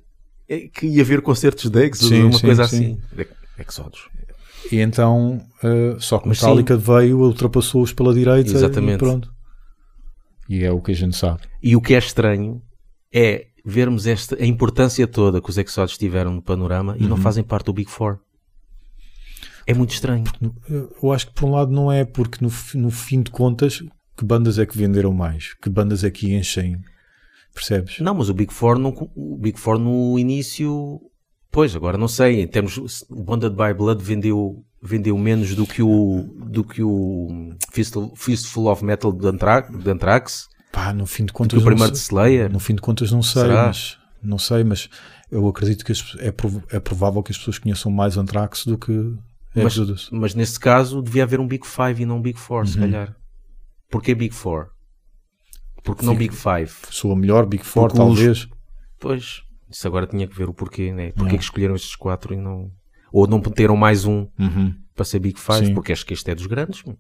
é 0.49 0.61
que 0.69 0.87
ia 0.87 1.03
ver 1.05 1.23
concertos 1.23 1.69
de 1.71 1.87
Exodus, 1.87 2.09
Sim, 2.09 2.23
uma 2.25 2.33
sim, 2.35 2.47
coisa 2.47 2.65
sim. 2.69 2.99
assim. 3.17 3.27
Exodus. 3.59 4.09
E 4.71 4.81
então, 4.81 5.41
eh, 5.63 5.97
só 5.99 6.19
que 6.19 6.29
Mas 6.29 6.41
Metallica 6.41 6.77
veio, 6.77 7.21
ultrapassou-os 7.21 7.93
pela 7.93 8.15
direita 8.15 8.51
Exatamente. 8.51 8.97
e 8.97 8.99
pronto. 8.99 9.35
E 10.49 10.65
é 10.65 10.71
o 10.71 10.81
que 10.81 10.93
a 10.93 10.95
gente 10.95 11.17
sabe. 11.17 11.41
E 11.63 11.77
o 11.77 11.81
que 11.81 11.95
é 11.95 11.99
estranho 11.99 12.63
é 13.13 13.47
vermos 13.65 14.07
esta, 14.07 14.37
a 14.43 14.47
importância 14.47 15.07
toda 15.07 15.41
que 15.41 15.49
os 15.49 15.57
Exodus 15.57 15.97
tiveram 15.97 16.33
no 16.33 16.43
panorama 16.43 16.97
e 16.99 17.07
não 17.07 17.17
fazem 17.17 17.43
parte 17.43 17.67
do 17.67 17.73
Big 17.73 17.91
Four. 17.91 18.19
É 19.67 19.73
muito 19.73 19.93
estranho. 19.93 20.25
Eu 21.03 21.11
acho 21.13 21.29
que 21.29 21.33
por 21.33 21.47
um 21.47 21.53
lado 21.53 21.73
não 21.73 21.91
é 21.91 22.05
porque 22.05 22.45
no, 22.45 22.53
no 22.75 22.91
fim 22.91 23.23
de 23.23 23.31
contas, 23.31 23.83
que 24.17 24.25
bandas 24.25 24.59
é 24.59 24.67
que 24.67 24.77
venderam 24.77 25.13
mais? 25.13 25.55
Que 25.55 25.71
bandas 25.71 26.05
é 26.05 26.11
que 26.11 26.35
enchem? 26.35 26.79
Percebes? 27.55 28.01
Não, 28.01 28.15
mas 28.15 28.29
o 28.29 28.35
Big 28.35 28.53
Four, 28.53 28.79
no, 28.79 29.11
o 29.15 29.39
Big 29.39 29.59
Four 29.59 29.79
no 29.79 30.19
início, 30.19 31.01
pois, 31.55 31.75
agora 31.75 31.97
não 31.97 32.09
sei, 32.09 32.41
em 32.43 32.47
termos, 32.47 32.77
o 33.09 33.23
Bonded 33.23 33.55
by 33.57 33.73
Blood 33.73 34.03
vendeu, 34.03 34.63
vendeu 34.83 35.17
menos 35.17 35.55
do 35.55 35.67
que 35.67 35.83
o, 35.83 36.23
do 36.51 36.63
que 36.65 36.83
o 36.83 37.55
Fistful, 37.73 38.13
Fistful 38.17 38.67
of 38.71 38.85
Metal 38.85 39.13
de, 39.13 39.27
Anthra, 39.27 39.63
de 39.63 39.91
Anthrax, 39.91 40.49
Pá, 40.73 40.93
no 40.93 41.07
fim 41.07 41.25
de 41.25 41.33
contas 41.33 41.57
o 41.59 41.61
não 41.61 41.67
primeiro 41.67 41.93
de 41.93 41.99
sei. 41.99 42.07
Slayer. 42.09 42.53
No 42.53 42.59
fim 42.59 42.75
de 42.75 42.81
contas 42.83 43.13
não 43.13 43.23
sei, 43.23 43.43
Será? 43.43 43.67
mas 43.69 43.97
não 44.21 44.39
sei, 44.39 44.65
mas 44.65 44.89
eu 45.31 45.47
acredito 45.49 45.85
que 45.85 45.93
é, 46.19 46.33
prov- 46.33 46.65
é 46.71 46.81
provável 46.81 47.23
que 47.23 47.31
as 47.31 47.39
pessoas 47.39 47.59
conheçam 47.59 47.93
mais 47.93 48.17
Anthrax 48.19 48.67
do 48.67 48.77
que 48.77 49.15
Mas, 49.55 49.75
Exodus. 49.75 50.09
mas 50.11 50.35
nesse 50.35 50.59
caso 50.59 51.01
devia 51.01 51.23
haver 51.23 51.39
um 51.39 51.47
Big 51.47 51.65
Five 51.65 52.03
e 52.03 52.05
não 52.07 52.17
um 52.17 52.21
Big 52.23 52.37
Four, 52.39 52.61
Uhum. 52.63 52.67
se 52.67 52.79
calhar. 52.79 53.15
Porquê 53.89 54.15
Big 54.17 54.35
Four? 54.35 54.71
Porque 55.85 56.05
não 56.05 56.15
Fica- 56.17 56.33
Big 56.33 56.35
Five? 56.35 56.73
Sou 56.91 57.13
a 57.13 57.17
melhor, 57.17 57.47
Big 57.47 57.63
Four, 57.65 57.89
Porque 57.89 58.03
os- 58.03 58.07
talvez. 58.17 58.49
Pois, 58.99 59.43
isso 59.75 59.87
agora 59.89 60.07
tinha 60.07 60.27
que 60.27 60.37
ver 60.37 60.49
o 60.49 60.55
porquê, 60.55 60.93
né? 60.93 61.07
Porquê 61.11 61.23
Yeah. 61.23 61.39
que 61.39 61.45
escolheram 61.45 61.75
estes 61.75 61.97
quatro 61.97 62.33
e 62.33 62.37
não... 62.37 62.71
Ou 63.13 63.27
não 63.27 63.39
meteram 63.39 63.77
mais 63.77 64.05
um 64.05 64.27
Uhum. 64.39 64.75
para 64.95 65.05
ser 65.05 65.19
Big 65.19 65.39
Five, 65.39 65.67
Sim. 65.67 65.75
porque 65.75 65.93
acho 65.93 66.05
que 66.07 66.15
este 66.15 66.31
é 66.31 66.35
dos 66.35 66.47
grandes. 66.47 66.83
meu. 66.85 66.97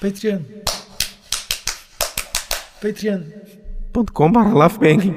Patreon. 0.00 0.42
Patreon. 2.80 3.22
.com 4.12 4.30
barra 4.30 4.54
Laughbang. 4.54 5.12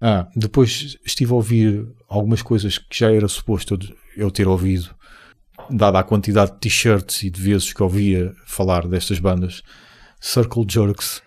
Ah, 0.00 0.28
depois 0.36 0.96
estive 1.04 1.32
a 1.32 1.34
ouvir 1.34 1.88
algumas 2.08 2.40
coisas 2.40 2.78
que 2.78 2.96
já 2.96 3.12
era 3.12 3.26
suposto 3.26 3.74
eu, 3.74 4.26
eu 4.26 4.30
ter 4.30 4.46
ouvido, 4.46 4.94
dada 5.68 5.98
a 5.98 6.04
quantidade 6.04 6.52
de 6.52 6.58
t-shirts 6.58 7.24
e 7.24 7.30
de 7.30 7.40
vezes 7.40 7.72
que 7.72 7.82
ouvia 7.82 8.32
falar 8.46 8.86
destas 8.86 9.18
bandas. 9.18 9.62
Circle 10.20 10.64
Jerks. 10.68 11.20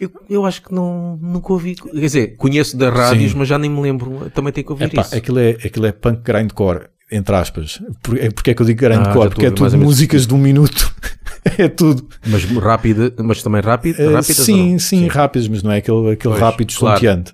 Eu, 0.00 0.10
eu 0.30 0.46
acho 0.46 0.62
que 0.62 0.74
não, 0.74 1.18
nunca 1.20 1.52
ouvi. 1.52 1.74
Quer 1.74 1.90
dizer, 1.92 2.36
conheço 2.36 2.76
da 2.76 2.88
rádios, 2.90 3.32
Sim. 3.32 3.38
mas 3.38 3.48
já 3.48 3.58
nem 3.58 3.70
me 3.70 3.80
lembro. 3.82 4.30
Também 4.30 4.52
tenho 4.52 4.66
que 4.66 4.72
ouvir 4.72 4.84
Epá, 4.86 5.02
isso. 5.02 5.14
aquilo, 5.14 5.38
é, 5.38 5.50
aquilo 5.50 5.86
é 5.86 5.92
punk 5.92 6.22
grindcore, 6.22 6.88
entre 7.10 7.34
aspas. 7.36 7.80
Por, 8.02 8.18
é, 8.18 8.30
porque 8.30 8.50
é 8.50 8.54
que 8.54 8.62
eu 8.62 8.66
digo 8.66 8.80
grindcore? 8.80 9.26
Ah, 9.26 9.30
porque 9.30 9.46
é 9.46 9.50
tudo 9.50 9.64
ou 9.66 9.70
menos 9.70 9.84
músicas 9.86 10.26
de 10.26 10.34
um 10.34 10.38
minuto. 10.38 10.92
é 11.58 11.68
tudo. 11.68 12.06
Mas 12.26 12.44
rápida, 12.44 13.12
mas 13.22 13.42
também 13.42 13.60
rápida, 13.60 14.02
Eh, 14.02 14.06
rápidas 14.12 14.36
sim, 14.36 14.78
sim, 14.78 15.06
rápidas, 15.08 15.48
mas 15.48 15.62
não 15.62 15.70
é 15.72 15.78
aquele, 15.78 16.12
aquele 16.12 16.34
Pois, 16.34 16.40
rápido 16.40 16.74
claro. 16.74 16.96
estonteante. 16.96 17.32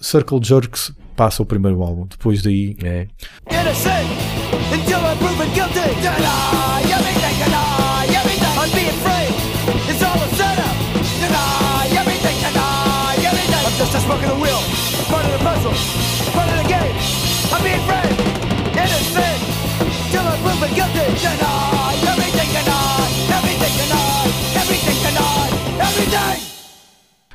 Circle 0.00 0.40
Jerks 0.42 0.92
passa 1.14 1.42
o 1.42 1.46
primeiro 1.46 1.82
álbum. 1.82 2.06
Depois 2.06 2.42
daí, 2.42 2.76
É. 2.82 3.06
innocent 3.50 4.06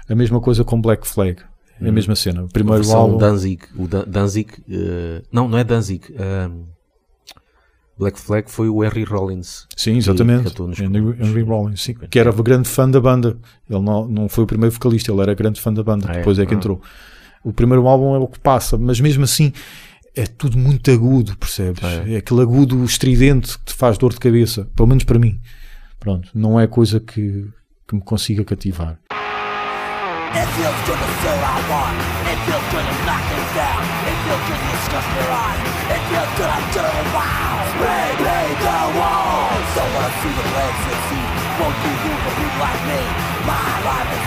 a 0.10 0.16
mesma 0.16 0.40
coisa 0.42 0.64
com 0.64 0.82
Black 0.82 1.08
Flag. 1.08 1.38
É 1.82 1.90
a 1.90 1.92
mesma 1.92 2.16
cena. 2.16 2.44
O 2.44 2.48
primeiro 2.48 2.90
álbum. 2.92 3.18
Danzig. 3.18 3.64
O 3.76 3.88
Dan- 3.88 4.06
Danzig. 4.08 4.52
eh, 4.70 5.24
não, 5.32 5.48
não 5.50 5.58
é 5.58 5.64
Danzig. 5.64 6.04
Black 7.98 8.20
Flag 8.20 8.50
foi 8.50 8.68
o 8.70 8.80
Harry 8.80 9.04
Rollins. 9.04 9.68
Sim, 9.78 9.98
exatamente. 9.98 10.54
Henry. 10.60 11.16
Henry 11.24 11.42
Rollins, 11.44 11.82
sim, 11.82 11.94
que 11.94 12.18
era 12.20 12.32
grande 12.32 12.68
fã 12.68 12.90
da 12.90 13.00
banda. 13.00 13.38
Ele 13.70 13.80
não, 13.82 14.08
não 14.08 14.30
foi 14.30 14.44
o 14.44 14.48
primeiro 14.48 14.74
vocalista, 14.74 15.12
ele 15.12 15.22
era 15.22 15.34
grande 15.36 15.60
fã 15.62 15.72
da 15.74 15.84
banda. 15.84 16.08
Ah, 16.10 16.14
é? 16.14 16.18
Depois 16.18 16.40
é 16.40 16.46
que 16.46 16.54
Ah. 16.54 16.58
entrou. 16.58 16.82
O 17.44 17.52
primeiro 17.54 17.88
álbum 17.88 18.16
é 18.16 18.20
o 18.20 18.28
que 18.28 18.40
passa, 18.40 18.78
mas 18.78 19.00
mesmo 19.00 19.24
assim 19.24 19.52
é 20.16 20.26
tudo 20.26 20.58
muito 20.58 20.90
agudo, 20.92 21.38
percebes? 21.38 21.84
Ah, 21.84 22.08
É 22.10 22.18
aquele 22.18 22.42
agudo 22.42 22.84
estridente 22.84 23.58
que 23.60 23.66
te 23.66 23.74
faz 23.74 23.98
dor 23.98 24.14
de 24.14 24.20
cabeça, 24.20 24.68
pelo 24.76 24.88
menos 24.88 25.04
para 25.04 25.20
mim. 25.20 25.40
Pronto, 26.00 26.30
não 26.34 26.60
é 26.60 26.66
coisa 26.68 27.00
que, 27.00 27.48
que 27.88 27.96
me 27.96 28.02
consiga 28.02 28.44
cativar. 28.44 29.00
It 30.32 30.48
feels 30.56 30.80
good 30.88 30.96
to 30.96 31.10
say 31.20 31.36
I 31.44 31.60
want. 31.68 31.96
It 32.24 32.40
feels 32.48 32.64
good 32.72 32.88
to 32.88 32.96
knock 33.04 33.20
them 33.28 33.46
down. 33.52 33.84
It 34.08 34.16
feels 34.24 34.44
good 34.48 34.62
to 34.64 34.68
discuss 34.80 35.06
their 35.12 35.28
eyes. 35.28 35.60
It 35.92 36.02
feels 36.08 36.32
good 36.40 36.48
I'm 36.48 36.68
doing 36.72 37.08
wow. 37.12 37.68
Spray 37.76 38.16
paint 38.16 38.60
the 38.64 38.80
walls. 38.96 39.68
Don't 39.76 39.92
wanna 39.92 40.14
see 40.24 40.32
the 40.32 40.46
blade 40.56 40.78
succeed. 40.88 41.41
Like 41.62 42.82
me. 42.90 43.02
My 43.46 43.70
life 43.86 44.10
is 44.18 44.24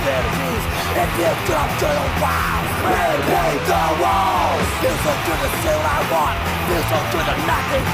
paint 3.26 3.67
the 3.67 3.83
walls. 4.00 4.69
I 5.83 6.00
want. 6.14 6.38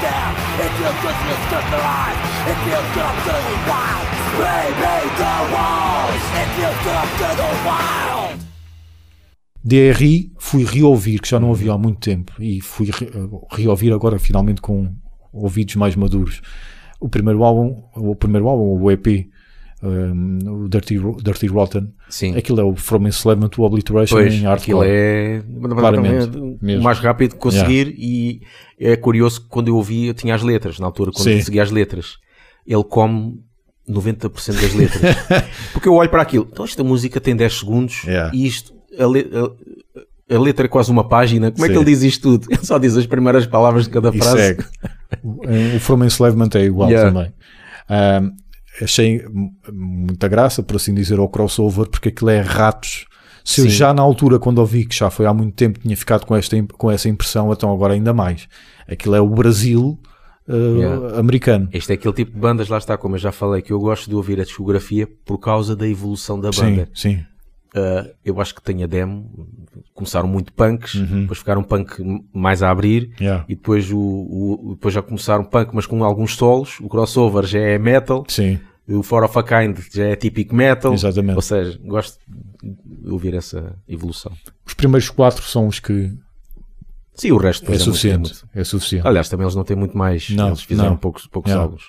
Down. 0.05 0.33
Good 0.61 0.75
to 0.77 1.09
discuss 1.33 1.67
paint 1.73 1.73
the 1.73 1.81
walls. 1.81 2.19
Wild. 7.65 8.41
DRI 9.65 10.33
fui 10.39 10.65
reouvir, 10.65 11.19
que 11.21 11.29
já 11.29 11.41
não 11.41 11.49
ouvi 11.49 11.69
há 11.71 11.77
muito 11.79 12.01
tempo, 12.01 12.33
e 12.39 12.61
fui 12.61 12.91
re- 12.91 13.11
reouvir 13.51 13.93
agora 13.93 14.19
finalmente 14.19 14.61
com 14.61 14.95
ouvidos 15.33 15.77
mais 15.77 15.97
maduros. 15.97 16.41
O 17.01 17.09
primeiro 17.09 17.43
álbum, 17.43 17.83
o 17.97 18.15
primeiro 18.15 18.47
álbum, 18.49 18.79
o 18.83 18.91
EP, 18.91 19.27
um, 19.83 20.65
o 20.65 20.69
Dirty, 20.69 20.99
Dirty 21.23 21.47
Rotten, 21.47 21.89
Sim. 22.11 22.37
aquilo 22.37 22.61
é 22.61 22.65
o 22.65 22.77
From 22.77 23.07
Enslavement 23.09 23.49
to 23.49 23.63
Obliteration 23.63 24.17
Pois, 24.17 24.35
em 24.35 24.47
aquilo 24.47 24.81
hardcore. 24.81 24.87
é 24.89 25.43
Claramente, 25.71 26.37
o 26.39 26.59
mesmo. 26.61 26.83
mais 26.85 26.99
rápido 26.99 27.31
de 27.33 27.37
conseguir 27.39 27.95
e 27.99 28.43
é 28.79 28.95
curioso 28.97 29.41
que 29.43 29.49
quando 29.49 29.69
eu 29.69 29.77
ouvi, 29.77 30.09
eu 30.09 30.15
tinha 30.15 30.35
as 30.35 30.43
letras, 30.43 30.79
na 30.79 30.87
altura, 30.87 31.11
quando 31.11 31.25
Sim. 31.25 31.37
eu 31.39 31.43
seguia 31.43 31.63
as 31.63 31.71
letras. 31.71 32.19
Ele 32.67 32.85
come 32.85 33.41
90% 33.89 34.29
das 34.61 34.75
letras. 34.75 35.17
Porque 35.73 35.89
eu 35.89 35.95
olho 35.95 36.11
para 36.11 36.21
aquilo, 36.23 36.47
então 36.53 36.65
esta 36.67 36.85
música 36.85 37.19
tem 37.21 37.35
10 37.35 37.59
segundos 37.61 38.05
Yeah. 38.05 38.31
e 38.37 38.47
isto, 38.47 38.75
a, 38.99 39.07
le- 39.07 39.31
a- 39.33 40.35
a 40.37 40.39
letra 40.39 40.67
é 40.67 40.69
quase 40.69 40.91
uma 40.91 41.09
página. 41.09 41.51
Como 41.51 41.65
é 41.65 41.69
que 41.69 41.75
Sim. 41.75 41.81
ele 41.81 41.91
diz 41.91 42.03
isto 42.03 42.23
tudo? 42.39 42.47
Ele 42.53 42.65
só 42.65 42.77
diz 42.79 42.97
as 42.97 43.07
primeiras 43.07 43.47
palavras 43.47 43.85
de 43.87 43.91
cada 43.91 44.11
E 44.15 44.19
frase. 44.19 44.37
segue. 44.37 44.65
O 45.23 45.81
From 45.81 46.05
Enslavement 46.05 46.51
é 46.55 46.65
igual 46.65 46.91
Yeah. 46.91 47.11
também. 47.11 47.33
Um, 47.91 48.85
achei 48.85 49.25
muita 49.73 50.29
graça, 50.29 50.63
por 50.63 50.77
assim 50.77 50.95
dizer, 50.95 51.19
ao 51.19 51.29
crossover, 51.29 51.87
porque 51.89 52.09
aquilo 52.11 52.31
é 52.31 52.41
ratos. 52.41 53.07
Se 53.45 53.61
eu 53.61 53.65
Sim. 53.65 53.71
já 53.71 53.95
na 53.95 54.03
altura, 54.03 54.39
quando 54.39 54.59
ouvi, 54.59 54.85
que 54.85 54.95
já 54.95 55.11
foi 55.11 55.27
há 55.27 55.33
muito 55.35 55.55
tempo, 55.55 55.79
tinha 55.81 55.97
ficado 55.97 56.25
com, 56.27 56.37
esta, 56.37 56.57
com 56.77 56.91
essa 56.91 57.09
impressão, 57.09 57.51
então 57.53 57.73
agora 57.73 57.95
ainda 57.95 58.13
mais. 58.13 58.47
Aquilo 58.89 59.15
é 59.15 59.21
o 59.21 59.29
Brasil 59.29 59.99
uh, 60.49 60.53
Yeah. 60.79 61.19
americano. 61.19 61.69
Este 61.73 61.93
é 61.93 61.95
aquele 61.95 62.15
tipo 62.15 62.33
de 62.33 62.39
bandas, 62.39 62.69
lá 62.69 62.79
está, 62.79 62.97
como 62.97 63.15
eu 63.15 63.19
já 63.19 63.33
falei, 63.33 63.63
que 63.63 63.73
eu 63.73 63.79
gosto 63.81 64.09
de 64.09 64.15
ouvir 64.15 64.41
a 64.41 64.45
discografia 64.45 65.09
por 65.25 65.39
causa 65.39 65.75
da 65.75 65.89
evolução 65.89 66.39
da 66.41 66.53
Sim, 66.53 66.61
banda. 66.63 66.89
sim. 66.95 67.21
Uh, 67.73 68.11
eu 68.25 68.41
acho 68.41 68.53
que 68.55 68.61
tem 68.63 68.83
a 68.83 68.87
demo, 68.89 69.49
começaram 69.95 70.27
muito 70.27 70.53
punks, 70.53 70.95
Uhum. 70.95 71.21
depois 71.23 71.39
ficaram 71.39 71.63
punk 71.63 72.03
mais 72.33 72.65
a 72.65 72.71
abrir, 72.71 73.13
Yeah. 73.21 73.45
e 73.49 73.55
depois, 73.55 73.93
o, 73.93 73.97
o- 73.99 74.71
depois 74.75 74.93
já 74.93 75.01
começaram 75.01 75.45
punk, 75.45 75.71
mas 75.73 75.87
com 75.87 76.03
alguns 76.03 76.35
solos. 76.35 76.81
O 76.81 76.89
crossover 76.89 77.47
já 77.47 77.61
é 77.61 77.79
metal, 77.79 78.25
Sim, 78.27 78.59
o 78.89 79.05
For 79.05 79.23
of 79.23 79.39
a 79.39 79.43
Kind 79.45 79.79
já 79.95 80.05
é 80.07 80.17
típico 80.17 80.53
metal. 80.53 80.93
Exatamente. 80.93 81.37
Ou 81.37 81.43
seja, 81.43 81.79
gosto 81.85 82.19
de 82.61 83.09
ouvir 83.09 83.35
essa 83.35 83.77
evolução. 83.89 84.33
os 84.67 84.75
primeiros 84.75 85.09
quatro 85.09 85.45
são 85.45 85.69
os 85.69 85.79
que 85.79 86.13
Sim, 87.15 87.31
o 87.31 87.37
resto 87.37 87.67
é 87.67 87.69
muito- 87.69 87.85
suficiente. 87.85 88.19
muito- 88.19 88.49
É 88.53 88.65
suficiente. 88.65 89.07
Aliás, 89.07 89.29
também 89.29 89.45
eles 89.45 89.55
não 89.55 89.63
têm 89.63 89.77
muito 89.77 89.97
mais. 89.97 90.29
Não, 90.31 90.49
eles 90.49 90.63
fizeram 90.63 90.91
não. 90.91 90.97
poucos, 90.97 91.27
poucos 91.29 91.51
Yeah. 91.53 91.65
álbuns. 91.65 91.85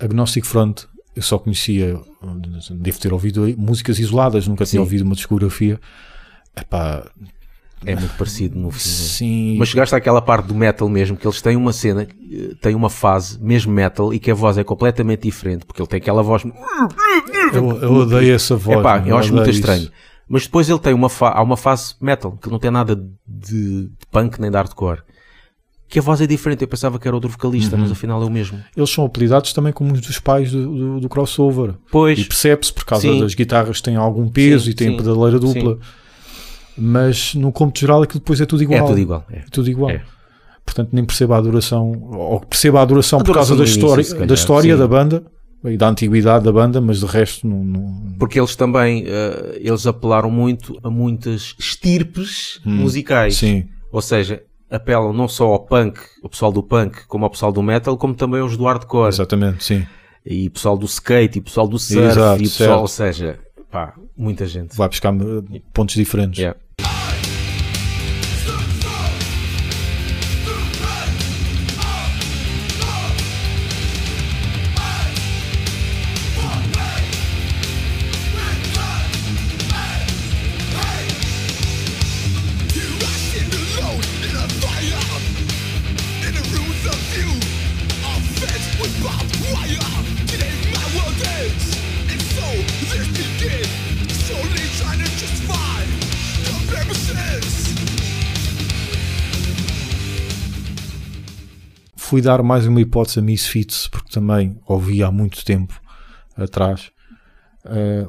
Agnostic 0.00 0.44
Front 0.44 0.84
eu 1.18 1.22
só 1.22 1.36
conhecia, 1.36 1.98
devo 2.76 3.00
ter 3.00 3.12
ouvido 3.12 3.42
aí, 3.42 3.56
músicas 3.56 3.98
isoladas, 3.98 4.46
nunca 4.46 4.64
tinha 4.64 4.78
Sim. 4.78 4.84
ouvido 4.84 5.02
uma 5.02 5.16
discografia. 5.16 5.80
Epá, 6.56 7.10
É 7.84 7.96
muito 7.96 8.16
parecido 8.16 8.56
no 8.56 8.70
fim. 8.70 8.78
sim, 8.78 9.56
Mas 9.58 9.68
chegaste 9.68 9.96
àquela 9.96 10.22
parte 10.22 10.46
do 10.46 10.54
metal 10.54 10.88
mesmo, 10.88 11.16
que 11.16 11.26
eles 11.26 11.42
têm 11.42 11.56
uma 11.56 11.72
cena, 11.72 12.02
eh, 12.02 12.54
têm 12.60 12.74
uma 12.76 12.88
fase, 12.88 13.36
mesmo 13.42 13.72
metal, 13.72 14.14
e 14.14 14.20
que 14.20 14.30
a 14.30 14.34
voz 14.34 14.58
é 14.58 14.62
completamente 14.64 15.22
diferente, 15.22 15.66
porque 15.66 15.82
ele 15.82 15.88
tem 15.88 15.98
aquela 15.98 16.22
voz. 16.22 16.44
eu, 17.52 17.82
eu 17.82 17.92
odeio 17.94 18.32
essa 18.32 18.54
voz. 18.54 18.78
Epá, 18.78 19.02
eu 19.04 19.16
acho 19.16 19.32
muito 19.32 19.42
odeio 19.42 19.54
estranho. 19.56 19.82
isso. 19.82 19.92
Mas 20.28 20.42
depois 20.44 20.68
ele 20.68 20.78
tem 20.78 20.94
uma, 20.94 21.08
fa 21.08 21.30
há 21.30 21.42
uma 21.42 21.56
fase 21.56 21.94
metal, 22.00 22.38
que 22.40 22.48
não 22.48 22.60
tem 22.60 22.70
nada 22.70 22.94
de, 22.94 23.08
de 23.26 23.90
punk 24.10 24.38
nem 24.40 24.50
de 24.52 24.56
hardcore. 24.56 25.02
Que 25.88 25.98
a 25.98 26.02
voz 26.02 26.20
é 26.20 26.26
diferente. 26.26 26.60
Eu 26.62 26.68
pensava 26.68 26.98
que 26.98 27.08
era 27.08 27.16
outro 27.16 27.30
vocalista, 27.30 27.74
Uhum. 27.74 27.82
mas 27.82 27.90
afinal 27.92 28.22
é 28.22 28.26
o 28.26 28.30
mesmo. 28.30 28.58
Eles 28.76 28.90
são 28.90 29.04
apelidados 29.06 29.52
também 29.54 29.72
como 29.72 29.92
os 29.94 30.00
dos 30.02 30.18
pais 30.18 30.50
do, 30.52 30.66
do- 30.76 31.00
do 31.00 31.08
crossover. 31.08 31.74
Pois, 31.90 32.18
E 32.18 32.24
percebe-se 32.24 32.72
por 32.72 32.84
causa 32.84 33.10
Sim. 33.10 33.20
das 33.20 33.34
guitarras 33.34 33.80
têm 33.80 33.96
algum 33.96 34.28
peso 34.28 34.66
Sim, 34.66 34.70
e 34.70 34.74
têm 34.74 34.90
sim, 34.90 34.96
pedaleira 34.98 35.38
dupla. 35.38 35.78
Mas 36.76 37.34
no 37.34 37.50
cômputo 37.50 37.80
geral 37.80 38.02
aquilo 38.02 38.20
depois 38.20 38.40
é 38.40 38.46
tudo 38.46 38.62
igual. 38.62 38.80
é 38.84 38.86
tudo 38.86 38.98
igual. 39.00 39.24
é. 39.30 39.36
É 39.38 39.44
tudo 39.50 39.70
igual. 39.70 39.90
É. 39.90 40.02
Portanto, 40.64 40.90
nem 40.92 41.04
percebo 41.04 41.32
a 41.32 41.38
adoração, 41.38 41.92
ou 42.12 42.40
percebo 42.40 42.76
a 42.78 42.82
adoração 42.82 43.20
A 43.20 43.24
por 43.24 43.34
causa 43.34 43.56
da 43.56 43.64
história, 43.64 44.04
calhar, 44.04 44.26
da, 44.26 44.34
história 44.34 44.76
da 44.76 44.86
banda 44.86 45.24
e 45.64 45.76
da 45.78 45.88
antiguidade 45.88 46.44
da 46.44 46.52
banda, 46.52 46.80
mas 46.80 47.00
de 47.00 47.06
resto 47.06 47.46
não. 47.48 47.64
não- 47.64 48.14
Porque 48.18 48.38
eles 48.38 48.54
também, 48.54 49.04
eh, 49.06 49.60
eles 49.62 49.86
apelaram 49.86 50.30
muito 50.30 50.78
a 50.82 50.90
muitas 50.90 51.54
estirpes 51.58 52.60
musicais. 52.64 53.34
Hum, 53.36 53.38
Sim, 53.38 53.64
Ou 53.90 54.02
seja, 54.02 54.42
apelam 54.70 55.12
não 55.12 55.28
só 55.28 55.46
ao 55.52 55.60
punk, 55.60 55.98
o 56.22 56.28
pessoal 56.28 56.52
do 56.52 56.62
punk, 56.62 57.06
como 57.06 57.24
ao 57.24 57.30
pessoal 57.30 57.52
do 57.52 57.62
metal, 57.62 57.96
como 57.96 58.14
também 58.14 58.40
aos 58.40 58.56
do 58.56 58.64
hardcore. 58.64 59.08
exatamente, 59.08 59.64
sim. 59.64 59.86
E 60.24 60.46
o 60.48 60.50
pessoal 60.50 60.76
do 60.76 60.84
skate, 60.86 61.38
e 61.38 61.40
o 61.40 61.44
pessoal 61.44 61.66
do 61.66 61.78
surf, 61.78 62.02
Exato, 62.06 62.40
e 62.40 62.44
pessoal, 62.44 62.68
certo. 62.68 62.80
ou 62.80 62.88
seja, 62.88 63.38
pá, 63.70 63.94
muita 64.16 64.46
gente. 64.46 64.76
Vai 64.76 64.88
buscar 64.88 65.12
pontos 65.72 65.94
diferentes. 65.94 66.38
Yeah. 66.38 66.58
Fui 102.08 102.22
dar 102.22 102.42
mais 102.42 102.66
uma 102.66 102.80
hipótese 102.80 103.18
a 103.18 103.22
Misfits, 103.22 103.86
porque 103.86 104.10
também 104.10 104.58
ouvi 104.66 105.02
há 105.02 105.10
muito 105.10 105.44
tempo 105.44 105.78
atrás. 106.34 106.90
Eh, 107.66 108.06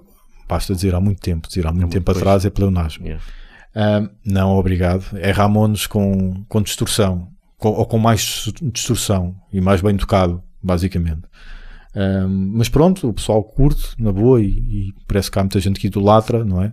basta 0.48 0.74
dizer 0.74 0.96
há 0.96 1.02
muito 1.02 1.20
tempo, 1.20 1.50
dizer 1.50 1.68
há 1.68 1.74
muito 1.74 1.90
tempo 1.92 2.06
pois. 2.06 2.18
atrás 2.18 2.46
é 2.46 2.50
pleonasmo. 2.50 3.06
Yeah. 3.06 3.22
Ah, 3.76 4.10
não, 4.26 4.52
obrigado. 4.58 5.06
É 5.18 5.32
Ramones 5.32 5.86
com, 5.86 6.46
com 6.48 6.62
distorção, 6.62 7.28
com- 7.58 7.72
ou 7.74 7.86
com 7.86 7.98
mais 8.00 8.50
distorção 8.72 9.36
e 9.52 9.60
mais 9.60 9.82
bem 9.82 9.98
tocado, 9.98 10.42
basicamente. 10.64 11.24
Ah, 11.94 12.26
mas 12.30 12.70
pronto, 12.70 13.10
o 13.10 13.14
pessoal 13.14 13.44
curte, 13.44 14.02
na 14.02 14.14
boa, 14.14 14.42
e, 14.42 14.48
e 14.48 14.94
parece 15.10 15.30
que 15.30 15.38
há 15.38 15.44
muita 15.44 15.60
gente 15.60 15.78
que 15.78 15.88
idolatra, 15.88 16.46
não 16.46 16.64
é? 16.64 16.72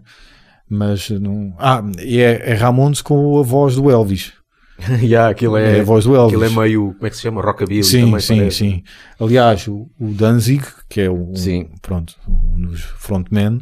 Mas 0.71 1.11
não. 1.11 1.53
Ah, 1.59 1.83
e 2.05 2.21
é, 2.21 2.51
é 2.51 2.55
Ramones 2.55 3.03
com 3.03 3.37
a 3.37 3.43
voz 3.43 3.75
do 3.75 3.91
Elvis. 3.91 4.33
yeah, 5.03 5.31
aquilo 5.31 5.57
É, 5.57 5.79
é, 5.79 5.81
a 5.81 5.85
voz 5.85 6.05
do 6.05 6.15
Elvis. 6.15 6.35
aquilo 6.35 6.45
é 6.45 6.63
meio, 6.65 6.93
como 6.95 7.07
é 7.07 7.11
que 7.11 7.17
se 7.17 7.23
chama? 7.23 7.41
Rockabilly 7.43 7.83
Sim, 7.85 8.05
também 8.07 8.21
sim, 8.21 8.37
parece. 8.37 8.57
sim. 8.59 8.83
Aliás, 9.19 9.67
o, 9.69 9.89
o 9.99 10.09
Danzig, 10.13 10.65
que 10.89 11.01
é 11.01 11.11
o, 11.11 11.35
Sim. 11.35 11.69
pronto, 11.81 12.15
um 12.29 12.61
dos 12.69 12.83
frontmen, 12.83 13.61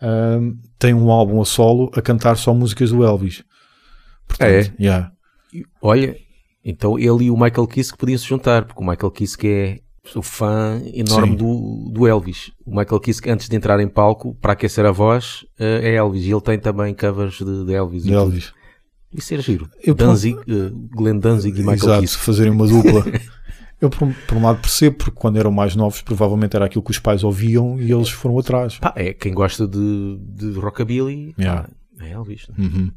ah, 0.00 0.38
tem 0.78 0.94
um 0.94 1.10
álbum 1.10 1.40
a 1.40 1.44
solo 1.44 1.90
a 1.94 2.00
cantar 2.02 2.36
só 2.36 2.54
músicas 2.54 2.90
do 2.90 3.04
Elvis. 3.04 3.44
Portanto, 4.26 4.50
É? 4.78 4.82
yeah. 4.82 5.12
Olha, 5.80 6.16
então 6.64 6.98
ele 6.98 7.24
e 7.26 7.30
o 7.30 7.36
Michael 7.36 7.66
Kiske 7.66 7.96
podiam 7.96 8.18
se 8.18 8.26
juntar, 8.26 8.64
porque 8.64 8.82
o 8.82 8.86
Michael 8.86 9.10
Kiske 9.10 9.46
é 9.48 9.78
o 10.14 10.22
fã 10.22 10.80
enorme 10.94 11.30
Sim. 11.32 11.36
do, 11.36 11.90
do 11.92 12.06
Elvis. 12.06 12.50
O 12.64 12.70
Michael 12.76 13.00
Kiske, 13.00 13.28
antes 13.30 13.48
de 13.48 13.56
entrar 13.56 13.78
em 13.80 13.88
palco, 13.88 14.34
para 14.40 14.52
aquecer 14.52 14.84
a 14.86 14.90
voz, 14.92 15.44
eh, 15.58 15.80
é 15.90 15.94
Elvis. 15.96 16.24
E 16.24 16.30
ele 16.30 16.40
tem 16.40 16.58
também 16.58 16.94
covers 16.94 17.38
de, 17.38 17.64
de 17.64 17.72
Elvis. 17.74 18.02
de. 18.04 18.12
Elvis. 18.12 18.52
Isso 19.16 19.32
era 19.34 19.42
giro. 19.42 19.68
Eu, 19.82 19.94
Danzig, 19.94 20.36
eh, 20.48 20.70
Glenn 20.94 21.18
Danzig 21.18 21.56
e 21.58 21.64
Michael 21.64 22.02
Exato, 22.02 22.18
fazerem 22.18 22.52
uma 22.52 22.66
dupla. 22.66 23.04
Eu, 23.80 23.90
por, 23.90 24.08
um- 24.08 24.14
por 24.26 24.38
um 24.38 24.42
lado, 24.42 24.58
percebo, 24.60 24.96
porque 24.96 25.10
quando 25.20 25.36
eram 25.38 25.50
mais 25.52 25.76
novos, 25.76 26.00
provavelmente 26.00 26.56
era 26.56 26.64
aquilo 26.64 26.82
que 26.82 26.90
os 26.92 26.98
pais 26.98 27.22
ouviam 27.22 27.78
e 27.78 27.92
eles 27.92 28.08
foram 28.08 28.38
atrás. 28.38 28.78
Pá, 28.78 28.94
é 28.96 29.12
quem 29.12 29.34
gosta 29.34 29.66
de, 29.68 30.18
de 30.18 30.52
rockabilly, 30.52 31.34
pá, 31.36 31.42
Yeah. 31.42 31.68
é 32.00 32.10
Elvis. 32.12 32.46
Uhum. 32.58 32.90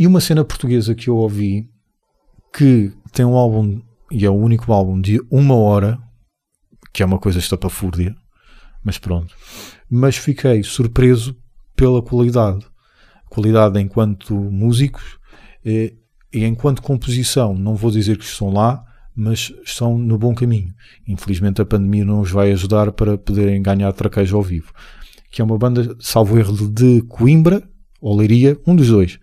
E 0.00 0.06
uma 0.06 0.18
cena 0.18 0.42
portuguesa 0.42 0.94
que 0.94 1.10
eu 1.10 1.16
ouvi 1.16 1.68
que 2.54 2.90
tem 3.12 3.22
um 3.22 3.36
álbum, 3.36 3.82
e 4.10 4.24
é 4.24 4.30
o 4.30 4.34
único 4.34 4.72
álbum 4.72 4.98
de 4.98 5.20
uma 5.30 5.54
hora, 5.54 5.98
que 6.90 7.02
é 7.02 7.06
uma 7.06 7.18
coisa 7.18 7.38
estapafúrdia, 7.38 8.16
mas 8.82 8.96
pronto. 8.96 9.34
Mas 9.90 10.16
fiquei 10.16 10.62
surpreso 10.62 11.36
pela 11.76 12.00
qualidade. 12.00 12.64
Qualidade 13.28 13.78
enquanto 13.78 14.34
músicos 14.34 15.18
eh, 15.66 15.92
e 16.32 16.46
enquanto 16.46 16.80
composição. 16.80 17.52
Não 17.52 17.76
vou 17.76 17.90
dizer 17.90 18.16
que 18.16 18.24
estão 18.24 18.50
lá, 18.50 18.82
mas 19.14 19.52
estão 19.66 19.98
no 19.98 20.16
bom 20.16 20.34
caminho. 20.34 20.72
Infelizmente 21.06 21.60
a 21.60 21.66
pandemia 21.66 22.06
não 22.06 22.22
os 22.22 22.30
vai 22.30 22.50
ajudar 22.52 22.90
para 22.92 23.18
poderem 23.18 23.60
ganhar 23.60 23.92
traquejo 23.92 24.34
ao 24.34 24.42
vivo. 24.42 24.72
Que 25.30 25.42
é 25.42 25.44
uma 25.44 25.58
banda, 25.58 25.94
salvo 26.00 26.38
erro, 26.38 26.56
de 26.70 27.02
Coimbra, 27.02 27.62
ou 28.00 28.16
Leiria, 28.16 28.58
um 28.66 28.74
dos 28.74 28.88
dois. 28.88 29.20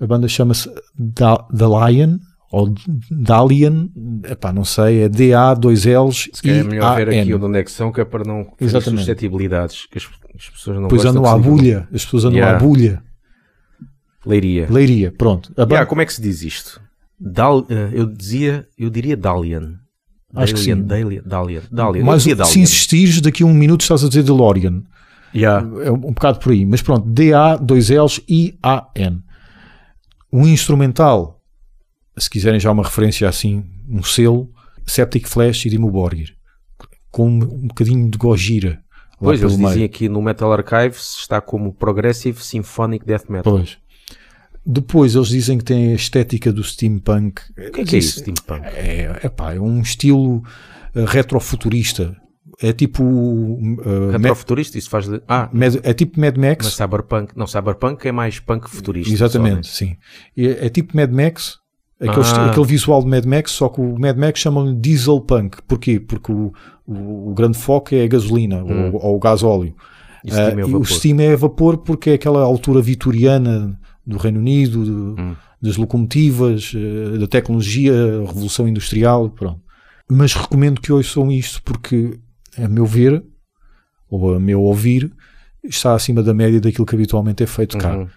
A 0.00 0.06
banda 0.06 0.26
chama-se 0.28 0.68
Da- 0.98 1.46
The 1.56 1.66
Lion, 1.66 2.18
ou 2.52 2.72
Dalian, 3.10 3.88
epá, 4.24 4.52
não 4.52 4.64
sei, 4.64 5.02
é 5.04 5.08
D-A-2-Ls 5.08 6.30
Se 6.32 6.42
calhar 6.42 6.60
é 6.60 6.62
melhor 6.64 6.96
ver 6.96 7.08
aqui 7.20 7.34
onde 7.34 7.58
é 7.58 7.62
que 7.62 7.70
são, 7.70 7.92
que 7.92 8.00
é 8.00 8.04
para 8.04 8.24
não 8.24 8.46
Exatamente. 8.60 9.00
suscetibilidades, 9.00 9.86
que 9.86 9.98
as, 9.98 10.08
as 10.36 10.48
pessoas 10.48 10.80
não 10.80 10.88
gostam 10.88 11.10
andam 11.12 11.26
à 11.26 11.38
bulha, 11.38 11.88
as 11.92 12.04
pessoas 12.04 12.24
andam 12.24 12.38
Yeah. 12.38 12.56
à 12.56 12.60
bulha. 12.60 13.02
Leiria. 14.26 14.66
Leiria, 14.70 15.12
pronto. 15.12 15.50
A 15.52 15.62
banda, 15.62 15.74
Yeah, 15.74 15.86
como 15.88 16.02
é 16.02 16.06
que 16.06 16.12
se 16.12 16.20
diz 16.20 16.42
isto? 16.42 16.80
Dal, 17.18 17.66
eh, 17.70 17.90
eu 17.92 18.06
dizia, 18.06 18.66
eu 18.78 18.90
diria 18.90 19.16
Dalian. 19.16 19.74
Acho 20.34 20.54
que 20.54 20.60
sim. 20.60 20.74
Dalian, 20.82 21.22
Dalian, 21.24 21.62
Dalian. 21.70 22.04
Mas 22.04 22.22
se 22.22 22.34
Dalian. 22.34 22.58
insistires, 22.62 23.20
daqui 23.20 23.42
a 23.42 23.46
um 23.46 23.54
minuto 23.54 23.80
estás 23.82 24.04
a 24.04 24.08
dizer 24.08 24.22
DeLorean. 24.22 24.82
Yeah. 25.34 25.66
É 25.84 25.90
um, 25.90 25.94
um 25.94 26.12
bocado 26.12 26.38
por 26.38 26.52
aí. 26.52 26.64
Mas 26.66 26.82
pronto, 26.82 27.08
D-A-2-Ls 27.08 28.20
I-A-N. 28.28 29.22
Um 30.32 30.46
instrumental, 30.46 31.42
se 32.16 32.30
quiserem 32.30 32.60
já 32.60 32.70
uma 32.70 32.84
referência 32.84 33.28
assim, 33.28 33.64
um 33.88 34.02
selo, 34.02 34.50
Septic 34.86 35.26
Flash 35.26 35.66
e 35.66 35.70
Dimmu 35.70 35.90
Borgir. 35.90 36.36
Com 37.10 37.28
um, 37.28 37.38
bocadinho 37.38 38.08
de 38.08 38.16
Gojira. 38.16 38.82
Pois, 39.18 39.40
eles 39.40 39.56
meio. 39.56 39.68
dizem 39.68 39.84
aqui 39.84 40.08
no 40.08 40.22
Metal 40.22 40.50
Archives 40.52 41.16
está 41.18 41.40
como 41.40 41.74
Progressive 41.74 42.42
Symphonic 42.42 43.04
Death 43.04 43.28
Metal. 43.28 43.52
Pois. 43.52 43.78
Depois 44.64 45.14
eles 45.14 45.28
dizem 45.28 45.58
que 45.58 45.64
tem 45.64 45.92
a 45.92 45.94
estética 45.94 46.52
do 46.52 46.62
steampunk. 46.62 47.42
O 47.50 47.72
que 47.72 47.80
é 47.80 47.84
que 47.84 47.96
é 47.96 47.98
isso, 47.98 48.20
steampunk? 48.20 48.66
É, 48.66 49.20
epá, 49.24 49.54
é 49.54 49.60
um 49.60 49.80
estilo 49.80 50.42
eh, 50.94 51.04
retrofuturista. 51.06 52.16
É 52.62 52.72
tipo. 52.72 53.02
uh, 53.02 54.10
Retrofuturista, 54.12 54.76
isso 54.78 54.90
faz... 54.90 55.08
de- 55.08 55.22
Ah, 55.26 55.48
Mad- 55.52 55.80
é 55.82 55.92
tipo 55.94 56.20
Mad 56.20 56.36
Max. 56.36 56.66
mas 56.66 56.74
Cyberpunk... 56.74 57.32
Não, 57.36 57.46
Cyberpunk 57.46 58.06
é 58.06 58.12
mais 58.12 58.38
punk 58.38 58.68
futurista. 58.68 59.12
Exatamente, 59.12 59.54
né? 59.56 59.62
sim. 59.62 59.96
É, 60.36 60.66
é 60.66 60.68
tipo 60.68 60.94
Mad 60.96 61.10
Max, 61.10 61.56
aquele, 61.98 62.26
Ah. 62.26 62.50
aquele 62.50 62.66
visual 62.66 63.02
de 63.02 63.08
Mad 63.08 63.24
Max, 63.24 63.52
só 63.52 63.68
que 63.68 63.80
o 63.80 63.98
Mad 63.98 64.16
Max 64.16 64.40
chamam-lhe 64.40 64.74
Diesel 64.76 65.20
Punk. 65.22 65.58
Porquê? 65.66 65.98
Porque 66.00 66.30
o, 66.30 66.52
o, 66.86 67.30
o 67.30 67.34
grande 67.34 67.56
foco 67.56 67.94
é 67.94 68.04
a 68.04 68.06
gasolina 68.08 68.62
Hum. 68.62 68.90
ou, 68.94 69.04
ou 69.06 69.16
o 69.16 69.18
gás 69.18 69.42
óleo. 69.42 69.74
E 70.22 70.30
Steam 70.30 70.58
é 70.58 70.64
o 70.64 70.66
Ah, 70.66 70.70
e 70.70 70.74
o. 70.74 70.84
Steam 70.84 71.20
é 71.20 71.32
a 71.32 71.36
vapor 71.36 71.78
porque 71.78 72.10
é 72.10 72.14
aquela 72.14 72.42
altura 72.42 72.82
vitoriana 72.82 73.78
do 74.06 74.18
Reino 74.18 74.38
Unido, 74.38 74.84
do- 74.84 75.20
Hum. 75.22 75.34
das 75.62 75.76
locomotivas, 75.78 76.72
eh, 76.74 77.16
da 77.18 77.26
tecnologia, 77.26 77.92
revolução 78.26 78.68
industrial, 78.68 79.30
pronto. 79.30 79.60
Mas 80.10 80.34
recomendo 80.34 80.80
que 80.80 80.92
ouçam 80.92 81.30
isto 81.32 81.62
porque, 81.62 82.18
a 82.58 82.68
meu 82.68 82.86
ver, 82.86 83.22
ou 84.08 84.34
a 84.34 84.40
meu 84.40 84.62
ouvir, 84.62 85.12
está 85.62 85.94
acima 85.94 86.22
da 86.22 86.34
média 86.34 86.60
daquilo 86.60 86.86
que 86.86 86.94
habitualmente 86.94 87.42
é 87.42 87.46
feito 87.46 87.78
cá. 87.78 87.96
Uhum. 87.96 88.08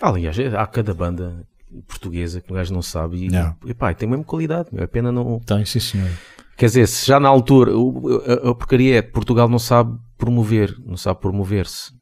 Aliás, 0.00 0.38
há 0.54 0.66
cada 0.66 0.92
banda 0.94 1.46
portuguesa 1.88 2.40
que 2.40 2.50
o 2.52 2.54
gajo 2.54 2.72
não 2.72 2.82
sabe 2.82 3.24
e, 3.24 3.28
Não. 3.28 3.56
e 3.66 3.74
pá, 3.74 3.92
tem 3.94 4.08
mesmo 4.08 4.24
qualidade. 4.24 4.68
meu. 4.72 4.84
É 4.84 4.86
pena 4.86 5.10
não... 5.10 5.40
Tem, 5.40 5.64
sim 5.64 5.80
senhor. 5.80 6.10
Quer 6.56 6.66
dizer, 6.66 6.86
se 6.86 7.06
já 7.06 7.18
na 7.20 7.28
altura 7.28 7.72
a, 7.72 8.50
a 8.50 8.54
porcaria 8.54 8.98
é 8.98 9.02
que 9.02 9.10
Portugal 9.12 9.48
não 9.48 9.58
sabe 9.58 9.98
promover, 10.16 10.74
não 10.84 10.96
sabe 10.96 11.20
promover-se. 11.20 11.92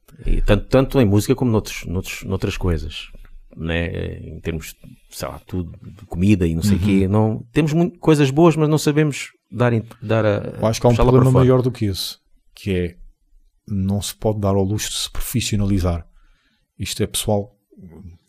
Tanto, 0.46 0.66
tanto 0.68 1.00
em 1.00 1.04
música 1.04 1.35
como 1.35 1.50
noutros, 1.50 1.85
noutros, 1.87 2.22
noutras 2.22 2.57
coisas. 2.57 3.09
Né? 3.57 4.18
Em 4.18 4.40
termos, 4.40 4.74
sei 5.11 5.28
lá, 5.28 5.40
tudo, 5.46 5.72
de 5.83 6.04
comida 6.07 6.46
e 6.46 6.54
não 6.54 6.62
sei 6.62 6.76
o 6.76 6.80
Uhum. 6.80 6.85
quê. 6.85 7.09
Não, 7.09 7.46
temos 7.52 7.72
muito, 7.72 7.98
coisas 7.98 8.30
boas, 8.30 8.54
mas 8.57 8.68
não 8.68 8.78
sabemos 8.78 9.30
dar, 9.50 9.72
dar 10.02 10.24
a. 10.24 10.54
Eu 10.61 10.66
acho 10.66 10.80
que 10.80 10.87
há 10.87 10.90
um 10.90 10.94
problema 10.94 11.30
maior 11.30 11.62
do 11.62 11.70
que 11.72 11.87
esse, 11.87 12.16
que 12.54 12.70
é 12.74 12.96
não 13.66 14.00
se 14.02 14.14
pode 14.14 14.40
dar 14.40 14.54
ao 14.54 14.62
luxo 14.62 14.90
de 14.90 14.96
se 14.96 15.11
profissionalizar. 15.11 16.07
Isto 16.78 17.02
é 17.02 17.07
pessoal, 17.07 17.54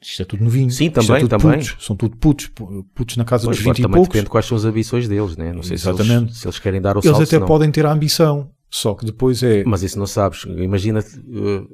isto 0.01 0.21
é 0.21 0.25
tudo 0.25 0.43
novinho. 0.43 0.69
Sim, 0.71 0.87
é 0.87 0.89
também, 0.89 1.21
tudo 1.21 1.37
também. 1.37 1.59
Putos, 1.59 1.85
são 1.85 1.95
tudo 1.95 2.15
putos, 2.17 2.47
pu- 2.47 2.83
putos 2.93 3.17
na 3.17 3.25
casa 3.25 3.45
Pois, 3.45 3.57
dos 3.57 3.63
claro, 3.63 3.75
20 3.75 3.79
e 3.79 3.81
também 3.83 3.95
poucos. 3.95 4.13
depende 4.13 4.29
quais 4.29 4.45
são 4.45 4.57
as 4.57 4.65
ambições 4.65 5.07
deles, 5.07 5.35
né? 5.37 5.51
Não 5.53 5.63
sei 5.63 5.77
se 5.77 5.87
Exatamente. 5.89 6.23
eles, 6.25 6.37
se 6.37 6.47
eles 6.47 6.59
querem 6.59 6.81
dar 6.81 6.95
o 6.95 6.99
Eles 6.99 7.05
salto. 7.05 7.17
até 7.23 7.25
senão- 7.31 7.47
podem 7.47 7.71
ter 7.71 7.85
a 7.85 7.91
ambição, 7.91 8.49
só 8.69 8.93
que 8.93 9.05
depois 9.05 9.41
é. 9.43 9.63
Mas 9.63 9.83
isso 9.83 9.97
não 9.97 10.05
sabes. 10.07 10.43
Imagina 10.45 10.99
uh, 10.99 11.67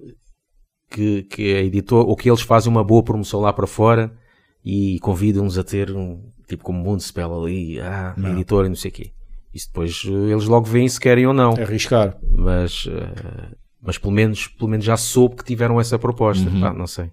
que, 0.90 1.24
que 1.24 1.56
a 1.56 1.62
editor, 1.64 2.08
ou 2.08 2.16
que 2.16 2.30
eles 2.30 2.42
fazem 2.42 2.72
uma 2.72 2.84
boa 2.84 3.04
promoção 3.04 3.40
lá 3.40 3.52
para 3.54 3.68
fora 3.68 4.14
e 4.64 5.00
convidam-nos 5.00 5.58
a 5.58 5.64
ter 5.64 5.92
um 5.92 6.22
tipo 6.48 6.64
como 6.64 6.80
Municipal 6.84 7.44
ali, 7.44 7.80
ah, 7.80 8.14
Não. 8.18 8.32
editor 8.34 8.66
e 8.66 8.70
não 8.70 8.76
sei 8.76 8.92
o 8.92 8.94
quê. 8.94 9.12
Isso 9.54 9.68
depois 9.68 10.04
uh, 10.06 10.28
eles 10.30 10.46
logo 10.46 10.66
veem 10.68 10.88
se 10.88 11.00
querem 11.00 11.26
ou 11.28 11.34
não. 11.34 11.52
arriscar. 11.54 12.18
Mas, 12.38 12.86
uh, 12.86 13.56
mas 13.82 13.98
pelo, 13.98 14.14
menos, 14.14 14.48
pelo 14.48 14.70
menos 14.70 14.86
já 14.86 14.96
soube 14.96 15.36
que 15.38 15.44
tiveram 15.46 15.80
essa 15.80 15.98
proposta. 16.00 16.50
Uhum. 16.50 16.62
Pá, 16.62 16.74
não 16.74 16.88
sei. 16.88 17.10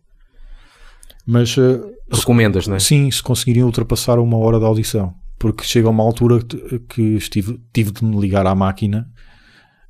Mas 1.30 1.54
eh, 1.58 1.80
Recomendas, 2.10 2.66
não 2.66 2.76
é? 2.76 2.78
sim, 2.78 3.10
se 3.10 3.22
conseguirem 3.22 3.62
ultrapassar 3.62 4.18
uma 4.18 4.38
hora 4.38 4.58
de 4.58 4.64
audição, 4.64 5.12
porque 5.38 5.62
chega 5.62 5.88
uma 5.90 6.02
altura 6.02 6.42
que- 6.42 6.78
que 6.88 7.02
estive, 7.16 7.60
tive 7.70 7.90
de 7.92 8.02
me 8.02 8.18
ligar 8.18 8.46
à 8.46 8.54
máquina 8.54 9.06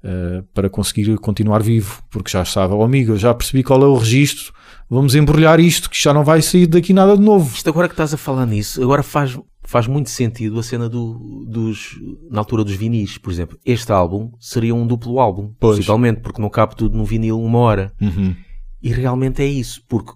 eh, 0.03 0.42
para 0.53 0.68
conseguir 0.68 1.16
continuar 1.18 1.62
vivo, 1.62 2.03
porque 2.11 2.31
já 2.31 2.42
estava, 2.42 2.74
oh, 2.74 2.83
amigo, 2.83 3.12
eu 3.12 3.16
já 3.18 3.33
percebi 3.35 3.62
qual 3.62 3.81
é 3.83 3.87
o 3.87 3.96
registro, 3.96 4.53
vamos 4.90 5.14
embrulhar 5.14 5.59
isto, 5.61 5.88
que 5.90 6.01
já 6.03 6.12
não 6.14 6.24
vai 6.24 6.40
sair 6.42 6.66
daqui 6.66 6.92
nada 6.92 7.16
de 7.16 7.22
novo. 7.22 7.55
Isto 7.55 7.68
agora 7.70 7.88
que 7.88 7.94
estás 7.94 8.12
a 8.14 8.16
falar 8.16 8.46
nisso, 8.46 8.83
agora 8.83 9.03
faz, 9.03 9.38
faz 9.64 9.87
muito 9.87 10.11
sentido 10.11 10.59
a 10.59 10.62
cena 10.62 10.88
do, 10.88 11.44
dos, 11.48 11.98
na 12.31 12.40
altura 12.40 12.62
dos 12.64 12.74
vinis, 12.74 13.16
por 13.18 13.33
exemplo. 13.33 13.59
Este 13.64 13.90
álbum 13.92 14.33
seria 14.40 14.74
um 14.74 14.87
duplo 14.87 15.18
álbum, 15.20 15.53
Pois. 15.59 15.77
possivelmente, 15.77 16.20
porque 16.20 16.40
não 16.42 16.48
cabe 16.51 16.74
tudo 16.77 16.96
no 16.96 17.05
vinil 17.05 17.40
uma 17.40 17.59
hora. 17.59 17.92
Uhum. 18.01 18.35
E 18.83 18.92
realmente 18.92 19.42
é 19.42 19.46
isso, 19.46 19.83
porque 19.88 20.12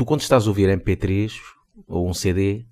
tu 0.00 0.04
quando 0.06 0.22
estás 0.22 0.46
a 0.46 0.48
ouvir 0.48 0.66
MP3 0.78 1.30
ou 1.86 2.08
um 2.08 2.14
CD, 2.14 2.64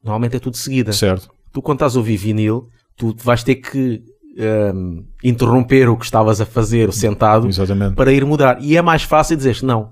normalmente 0.00 0.36
é 0.36 0.38
tudo 0.38 0.52
de 0.52 0.60
seguida. 0.60 0.92
Certo. 0.92 1.28
Tu 1.52 1.60
quando 1.60 1.78
estás 1.78 1.96
a 1.96 1.98
ouvir 1.98 2.16
vinil, 2.16 2.68
tu 2.96 3.12
vais 3.18 3.42
ter 3.42 3.56
que 3.56 4.00
hum, 4.72 5.04
interromper 5.24 5.88
o 5.88 5.96
que 5.96 6.04
estavas 6.04 6.40
a 6.40 6.46
fazer 6.46 6.92
sentado 6.92 7.48
Exatamente. 7.48 7.96
para 7.96 8.12
ir 8.12 8.24
mudar. 8.24 8.62
E 8.62 8.76
é 8.76 8.82
mais 8.82 9.02
fácil 9.02 9.36
dizer 9.36 9.60
não. 9.64 9.90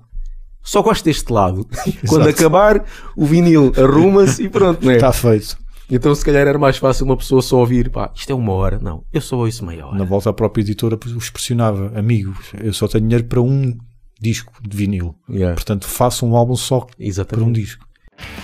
Só 0.63 0.81
gosto 0.81 1.03
deste 1.03 1.29
lado. 1.29 1.67
Quando 2.07 2.29
acabar, 2.29 2.85
o 3.17 3.25
vinil 3.25 3.73
arruma-se 3.75 4.43
e 4.43 4.47
pronto, 4.47 4.85
não 4.85 4.93
é? 4.93 4.95
Está 4.95 5.11
feito. 5.11 5.57
Então 5.89 6.15
se 6.15 6.23
calhar 6.23 6.47
era 6.47 6.57
mais 6.57 6.77
fácil 6.77 7.05
uma 7.05 7.17
pessoa 7.17 7.41
só 7.41 7.57
ouvir, 7.57 7.89
pá, 7.89 8.09
isto 8.15 8.31
é 8.31 8.35
uma 8.35 8.53
hora. 8.53 8.79
Não, 8.79 9.03
eu 9.11 9.19
só 9.19 9.35
ouço 9.35 9.65
meia 9.65 9.85
hora. 9.85 9.97
Na 9.97 10.05
volta 10.05 10.29
a 10.29 10.33
própria 10.33 10.61
editora 10.61 10.97
os 11.17 11.29
pressionava, 11.29 11.91
amigos, 11.99 12.53
eu 12.63 12.71
só 12.71 12.87
tenho 12.87 13.03
dinheiro 13.03 13.25
para 13.25 13.41
um 13.41 13.77
disco 14.21 14.53
de 14.61 14.77
vinil. 14.77 15.15
Yeah, 15.29 15.55
Portanto, 15.55 15.87
façam 15.87 16.29
um 16.29 16.35
álbum 16.35 16.55
só 16.55 16.81
para 16.81 16.95
um 16.99 17.03
exatamente. 17.03 17.61
disco. 17.61 17.85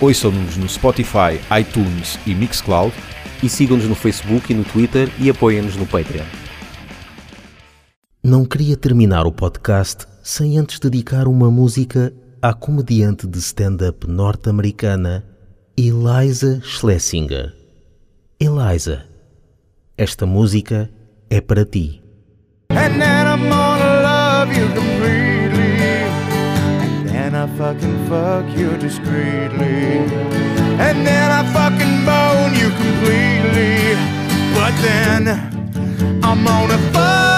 Ouçam-nos 0.00 0.56
no 0.56 0.68
Spotify, 0.68 1.40
iTunes 1.60 2.18
e 2.26 2.34
Mixcloud. 2.34 2.92
E 3.40 3.48
sigam-nos 3.48 3.86
no 3.86 3.94
Facebook 3.94 4.52
e 4.52 4.56
no 4.56 4.64
Twitter 4.64 5.08
e 5.20 5.30
apoiem-nos 5.30 5.76
no 5.76 5.86
Patreon. 5.86 6.24
Não 8.22 8.44
queria 8.44 8.76
terminar 8.76 9.26
o 9.26 9.32
podcast 9.32 10.06
sem 10.24 10.58
antes 10.58 10.80
dedicar 10.80 11.28
uma 11.28 11.48
música 11.48 12.12
à 12.42 12.52
comediante 12.52 13.28
de 13.28 13.38
stand-up 13.38 14.08
norte-americana 14.08 15.24
Eliza 15.76 16.60
Schlesinger. 16.64 17.54
Eliza, 18.40 19.04
esta 19.96 20.26
música 20.26 20.90
é 21.30 21.40
para 21.40 21.64
ti. 21.64 22.02
Then 27.30 27.34
I 27.34 27.58
fucking 27.58 28.08
fuck 28.08 28.46
you 28.56 28.74
discreetly. 28.78 29.98
And 30.80 31.06
then 31.06 31.30
I 31.30 31.42
fucking 31.52 31.96
bone 32.06 32.54
you 32.54 32.70
completely. 32.70 33.94
But 34.54 34.72
then 34.80 35.28
I'm 36.24 36.44
gonna 36.44 36.78
fuck 36.92 37.37